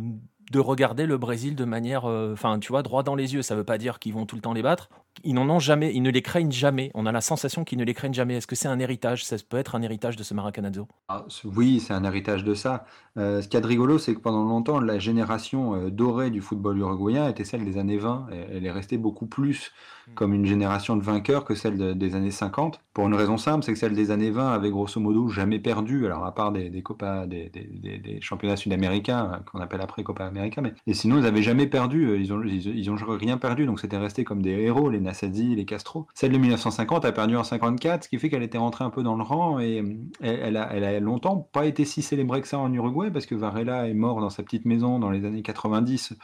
[0.51, 3.41] de regarder le Brésil de manière, enfin, tu vois, droit dans les yeux.
[3.41, 4.91] Ça ne veut pas dire qu'ils vont tout le temps les battre
[5.25, 6.91] ils n'en ont jamais, ils ne les craignent jamais.
[6.95, 8.37] On a la sensation qu'ils ne les craignent jamais.
[8.37, 9.25] Est-ce que c'est un héritage?
[9.25, 10.89] Ça peut être un héritage de ce Maracanazo?
[11.09, 12.87] Ah, Oui, c'est un héritage de ça.
[13.19, 16.79] Euh, ce qui est rigolo, c'est que pendant longtemps, la génération euh, dorée du football
[16.79, 18.29] uruguayen était celle des années 20.
[18.51, 19.73] elle est restée beaucoup plus.
[20.15, 22.81] Comme une génération de vainqueurs que celle des années 50.
[22.93, 26.07] Pour une raison simple, c'est que celle des années 20 avait grosso modo jamais perdu,
[26.07, 30.25] alors à part des, des, Copa, des, des, championnats sud-américains, euh, qu'on appelle après Copa
[30.25, 33.81] América, mais et sinon, ils n'avaient jamais perdu, ils ont, ils, ont rien perdu, donc
[33.81, 36.07] c'était resté comme des héros, les Nassadi, les Castro.
[36.15, 39.03] Celle de 1950 a perdu en 54, ce qui fait qu'elle était rentrée un peu
[39.03, 39.83] dans le rang et
[40.21, 43.35] elle, a, elle a longtemps pas été si célébrée que ça en Uruguay parce que
[43.35, 46.15] Varela est mort dans sa petite maison dans les années 90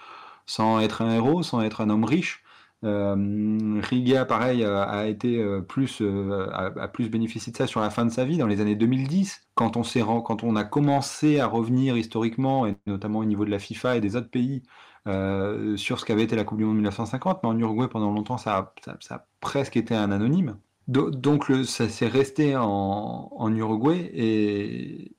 [0.49, 2.43] sans être un héros, sans être un homme riche.
[2.85, 7.91] Euh, Riga, pareil, a été euh, plus, euh, a, plus bénéficié de ça sur la
[7.91, 9.83] fin de sa vie, dans les années 2010, quand on,
[10.21, 14.01] quand on a commencé à revenir historiquement, et notamment au niveau de la FIFA et
[14.01, 14.63] des autres pays,
[15.09, 18.37] euh, sur ce qu'avait été la Coupe du Monde 1950, mais en Uruguay pendant longtemps
[18.37, 18.73] ça
[19.11, 20.59] a, presque été un anonyme.
[20.87, 24.11] donc ça s'est resté en, Uruguay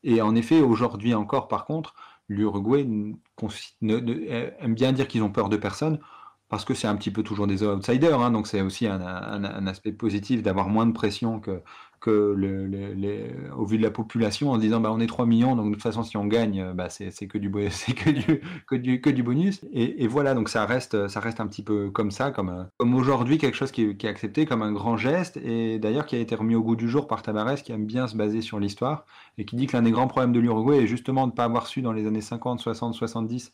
[0.03, 1.95] et, en effet aujourd'hui encore par contre
[2.27, 2.85] l'Uruguay
[3.81, 5.99] aime bien dire qu'ils ont peur de personne
[6.49, 9.91] parce que c'est un petit peu toujours des outsiders, hein, donc c'est aussi un, aspect
[9.91, 11.61] positif d'avoir moins de pression que,
[13.55, 15.83] au vu de la population en disant bah, on est 3 millions, donc de toute
[15.83, 17.49] façon si on gagne, bah, c'est que, du,
[19.21, 19.61] bonus.
[19.73, 23.37] Et, voilà, donc ça reste, ça reste un petit peu comme ça, comme, comme aujourd'hui
[23.37, 26.33] quelque chose qui, qui, est accepté comme un grand geste, et d'ailleurs qui a été
[26.33, 29.05] remis au goût du jour par Tavares, qui aime bien se baser sur l'histoire,
[29.37, 31.43] et qui dit que l'un des grands problèmes de l'Uruguay est justement de ne pas
[31.43, 33.51] avoir su dans les années 50, 60, 70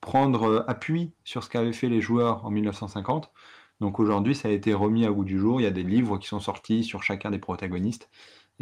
[0.00, 3.30] prendre euh, appui sur ce qu'avaient fait les joueurs en 1950.
[3.80, 5.60] Donc aujourd'hui, ça a été remis à bout du jour.
[5.60, 8.10] Il y a des livres qui sont sortis sur chacun des protagonistes.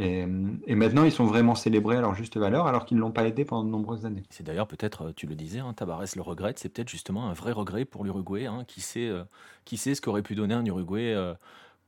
[0.00, 3.26] Et, maintenant, ils sont vraiment célébrés à leur juste valeur, alors qu'ils ne l'ont pas
[3.26, 4.22] été pendant de nombreuses années.
[4.30, 7.84] C'est d'ailleurs peut-être, tu le disais, hein, le regrette, c'est peut-être justement un vrai regret
[7.84, 9.24] pour l'Uruguay, hein, qui, sait, euh,
[9.64, 11.34] qui sait ce qu'aurait pu donner un Uruguay euh,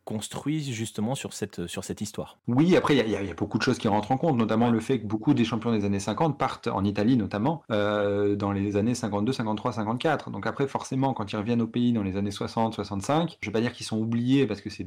[0.05, 2.39] construit justement sur cette, sur cette histoire.
[2.49, 5.01] Oui, après, il y, a beaucoup de choses qui rentrent en compte, notamment le fait
[5.01, 8.95] que beaucoup des champions des années 50 partent en Italie, notamment, euh, dans les années
[8.95, 10.31] 52, 53, 54.
[10.31, 13.51] Donc après, forcément, quand ils reviennent au pays dans les années 60, 65, je ne
[13.51, 14.85] vais pas dire qu'ils sont oubliés parce que ce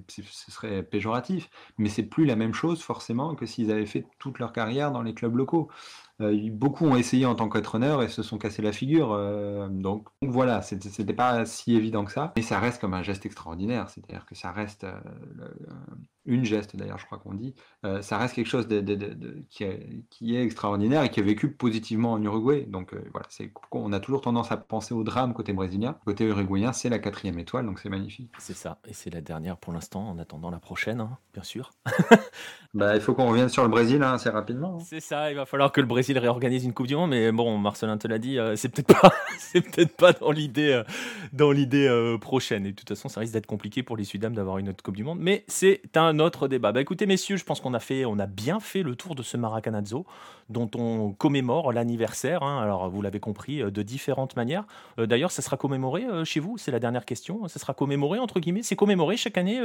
[0.51, 4.51] serait péjoratif, mais c'est plus la même chose forcément que s'ils avaient fait toute leur
[4.51, 5.69] carrière dans les clubs locaux.
[6.21, 9.13] Euh, beaucoup ont essayé en tant qu'entraîneur et se sont cassés la figure.
[9.13, 12.33] Euh, donc, voilà, c'était pas si évident que ça.
[12.35, 13.89] Mais ça reste comme un geste extraordinaire.
[13.89, 14.93] C'est-à-dire que ça reste euh,
[16.25, 17.53] une geste d'ailleurs, je crois qu'on dit,
[17.85, 18.81] euh, ça reste quelque chose de,
[19.49, 22.65] qui, est, extraordinaire et qui est vécu positivement en Uruguay.
[22.67, 25.97] Donc euh, voilà, c'est, on a toujours tendance à penser au drame côté brésilien.
[26.05, 28.31] Côté uruguayen, c'est la quatrième étoile, donc c'est magnifique.
[28.39, 31.71] C'est ça, et c'est la dernière pour l'instant, en attendant la prochaine, hein, bien sûr.
[32.73, 34.77] bah, il faut qu'on revienne sur le Brésil hein, assez rapidement.
[34.79, 34.83] Hein.
[34.85, 37.57] C'est ça, il va falloir que le Brésil réorganise une Coupe du Monde, mais bon,
[37.57, 40.81] Marcelin te l'a dit, euh, c'est peut-être pas, c'est peut-être pas dans l'idée,
[41.33, 42.65] dans l'idée prochaine.
[42.65, 44.95] Et de toute façon, ça risque d'être compliqué pour les Sudam d'avoir une autre Coupe
[44.95, 46.71] du Monde, mais c'est un un autre débat.
[46.71, 50.05] Bah écoutez messieurs, je pense qu'on a a bien fait le tour de ce Maracanazo
[50.49, 52.43] dont on commémore l'anniversaire.
[52.43, 52.61] Hein.
[52.61, 54.65] alors vous l'avez compris de différentes manières.
[54.97, 56.57] D'ailleurs, ça sera commémoré chez vous.
[56.57, 57.47] C'est la dernière question.
[57.47, 58.63] Ça sera commémoré entre guillemets.
[58.63, 59.59] C'est commémoré chaque année,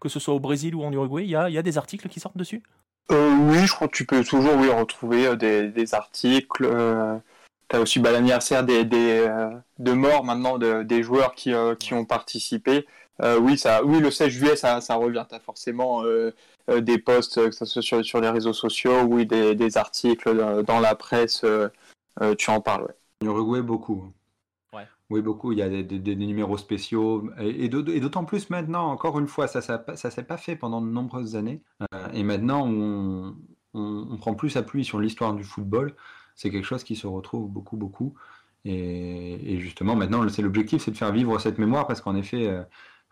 [0.00, 1.24] que ce soit au Brésil ou en Uruguay.
[1.24, 2.62] Il y a, y a des articles qui sortent dessus?
[3.10, 6.68] oui, je crois que tu peux toujours oui retrouver des, articles.
[7.68, 12.86] Tu as aussi bah, l'anniversaire des, de mort maintenant des joueurs qui, qui ont participé.
[13.22, 15.24] Euh, oui, ça, oui, le 16 juillet, ça, ça revient.
[15.28, 16.34] Tu as forcément euh,
[16.70, 20.64] euh, des posts, que ce soit sur, sur, les réseaux sociaux, oui, des, des articles
[20.64, 21.44] dans la presse,
[22.38, 22.84] tu en parles.
[22.84, 22.94] Ouais.
[23.22, 24.12] En Uruguay, beaucoup.
[24.72, 24.86] Ouais.
[25.08, 25.52] Oui, beaucoup.
[25.52, 27.30] Il y a des, des, numéros spéciaux.
[27.38, 30.88] Et, d'autant plus maintenant, encore une fois, ça ne ça, s'est pas fait pendant de
[30.88, 31.62] nombreuses années.
[32.12, 33.34] et maintenant, on,
[33.72, 35.94] on, on, prend plus appui sur l'histoire du football.
[36.34, 38.14] C'est quelque chose qui se retrouve beaucoup, beaucoup.
[38.66, 42.52] Et, et justement, maintenant, c'est l'objectif, c'est de faire vivre cette mémoire parce qu'en effet,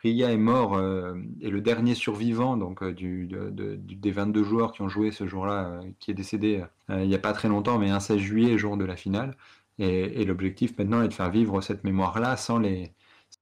[0.05, 4.89] Ria est mort, euh, et le dernier survivant donc, euh, des 22 joueurs qui ont
[4.89, 8.01] joué ce jour-là, euh, qui est décédé il n'y a pas très longtemps, mais un
[8.01, 9.35] 16 juillet, jour de la finale.
[9.79, 12.93] Et, l'objectif maintenant est de faire vivre cette mémoire-là sans les,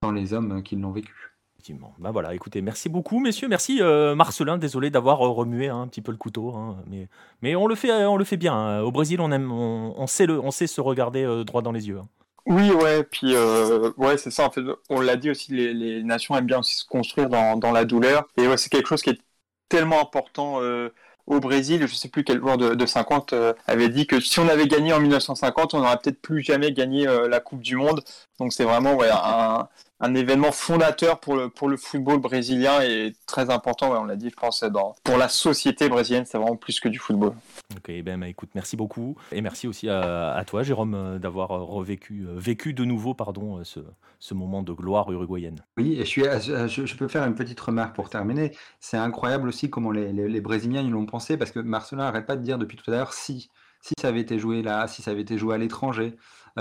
[0.03, 1.35] sans les hommes qui l'ont vécu.
[1.55, 1.95] Effectivement.
[1.99, 3.49] Ben voilà, écoutez, merci beaucoup, messieurs.
[3.49, 3.81] Merci,
[4.17, 4.57] Marcelin.
[4.57, 7.09] Désolé d'avoir remué hein, un petit peu le couteau, hein, mais,
[7.43, 8.55] mais on, le fait, on le fait bien.
[8.55, 8.81] Hein.
[8.83, 11.99] Au Brésil, on, aime, on, sait le, on sait se regarder droit dans les yeux.
[12.47, 14.47] Oui, ouais, puis euh, ouais, c'est ça.
[14.47, 17.57] En fait, on l'a dit aussi, les, les, nations aiment bien aussi se construire dans,
[17.57, 18.27] dans la douleur.
[18.37, 19.21] Et ouais, c'est quelque chose qui est
[19.69, 20.89] tellement important euh,
[21.27, 21.87] au Brésil.
[21.87, 24.67] Je sais plus quel joueur de, de 50 euh, avait dit que si on avait
[24.67, 28.03] gagné en 1950, on n'aurait peut-être plus jamais gagné euh, la Coupe du Monde.
[28.43, 29.69] Donc c'est vraiment ouais, un,
[30.03, 34.31] un événement fondateur pour le, pour le football brésilien et très important, on l'a dit,
[34.31, 37.35] je pense, dans, pour la société brésilienne, c'est vraiment plus que du football.
[37.77, 39.17] Ok, ben bah, écoute, merci beaucoup.
[39.31, 43.63] Et merci aussi à, toi, Jérôme, euh, d'avoir euh, revécu, euh, vécu de nouveau pardon,
[43.63, 43.79] ce,
[44.19, 45.61] ce moment de gloire uruguayenne.
[45.77, 48.57] Oui, et je, suis, je, peux faire une petite remarque pour terminer.
[48.81, 52.35] C'est incroyable aussi comment les, les, Brésiliens ils l'ont pensé, parce que Marcelin n'arrête pas
[52.35, 53.51] de dire depuis tout à l'heure si,
[53.83, 56.17] si ça avait été joué là, si ça avait été joué à l'étranger,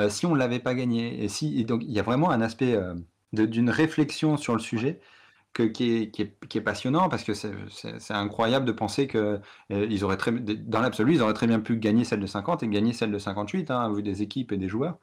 [0.10, 1.26] si on ne l'avait pas gagné.
[1.26, 2.78] Et, donc il y a vraiment un aspect
[3.34, 5.00] d'une réflexion sur le sujet
[5.54, 9.40] qui, est, passionnant parce que c'est incroyable de penser que
[9.72, 12.64] euh, ils auraient très, dans l'absolu, ils auraient très bien pu gagner celle de 50
[12.64, 14.98] et gagner celle de 58, hein, vu des équipes et des joueurs.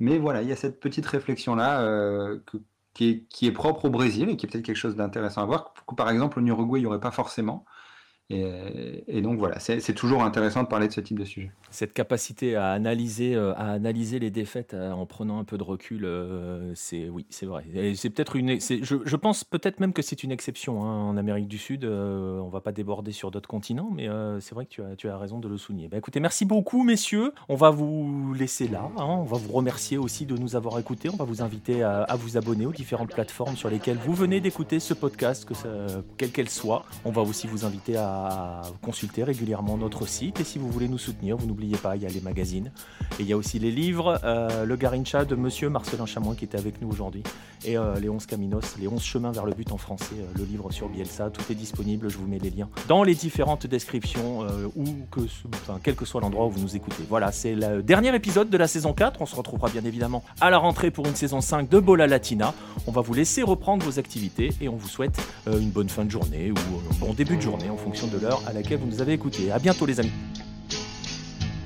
[0.00, 2.40] Mais voilà, il y a cette petite réflexion-là euh,
[2.94, 5.74] qui, est, propre au Brésil et qui est peut-être quelque chose d'intéressant à voir.
[5.96, 7.64] Par exemple, au Uruguay, il n'y aurait pas forcément.
[8.32, 11.50] Et, donc voilà, c'est toujours intéressant de parler de ce type de sujet.
[11.70, 15.62] Cette capacité à analyser, euh, à analyser les défaites euh, en prenant un peu de
[15.62, 17.64] recul, euh, c'est oui, c'est vrai.
[17.94, 21.58] C'est peut-être une, je, pense peut-être même que c'est une exception hein, en Amérique du
[21.58, 21.84] Sud.
[21.84, 24.08] on va pas déborder sur d'autres continents, mais
[24.40, 25.88] c'est vrai que tu as, tu as raison de le souligner.
[25.88, 27.32] Bah, écoutez, merci beaucoup, messieurs.
[27.48, 28.90] On va vous laisser là.
[28.96, 29.04] Hein.
[29.04, 31.08] on va vous remercier aussi de nous avoir écoutés.
[31.10, 34.80] On va vous inviter à, vous abonner aux différentes plateformes sur lesquelles vous venez d'écouter
[34.80, 35.54] ce podcast, que
[36.16, 36.84] quelle qu'elle soit.
[37.04, 38.21] On va aussi vous inviter à
[38.82, 40.40] consulter régulièrement notre site.
[40.40, 42.70] Et si vous voulez nous soutenir, vous n'oubliez pas, il y a les magazines.
[43.18, 46.44] Et il y a aussi les livres, euh, le Garincha de Monsieur Marcelin Chamois qui
[46.44, 47.22] était avec nous aujourd'hui.
[47.64, 50.44] Et euh, les 11 Caminos, les 11 chemins vers le but en français, euh, le
[50.44, 51.30] livre sur Bielsa.
[51.30, 54.40] Tout est disponible, je vous mets les liens dans les différentes descriptions,
[54.76, 55.20] ou que,
[55.54, 57.04] enfin, quel que soit l'endroit où vous nous écoutez.
[57.08, 59.20] Voilà, c'est le dernier épisode de la saison 4.
[59.20, 62.54] On se retrouvera bien évidemment à la rentrée pour une saison 5 de Bola Latina.
[62.86, 66.10] On va vous laisser reprendre vos activités et on vous souhaite une bonne fin de
[66.10, 69.00] journée ou un bon début de journée en fonction de l'heure à laquelle vous nous
[69.00, 69.50] avez écouté.
[69.50, 70.12] À bientôt les amis.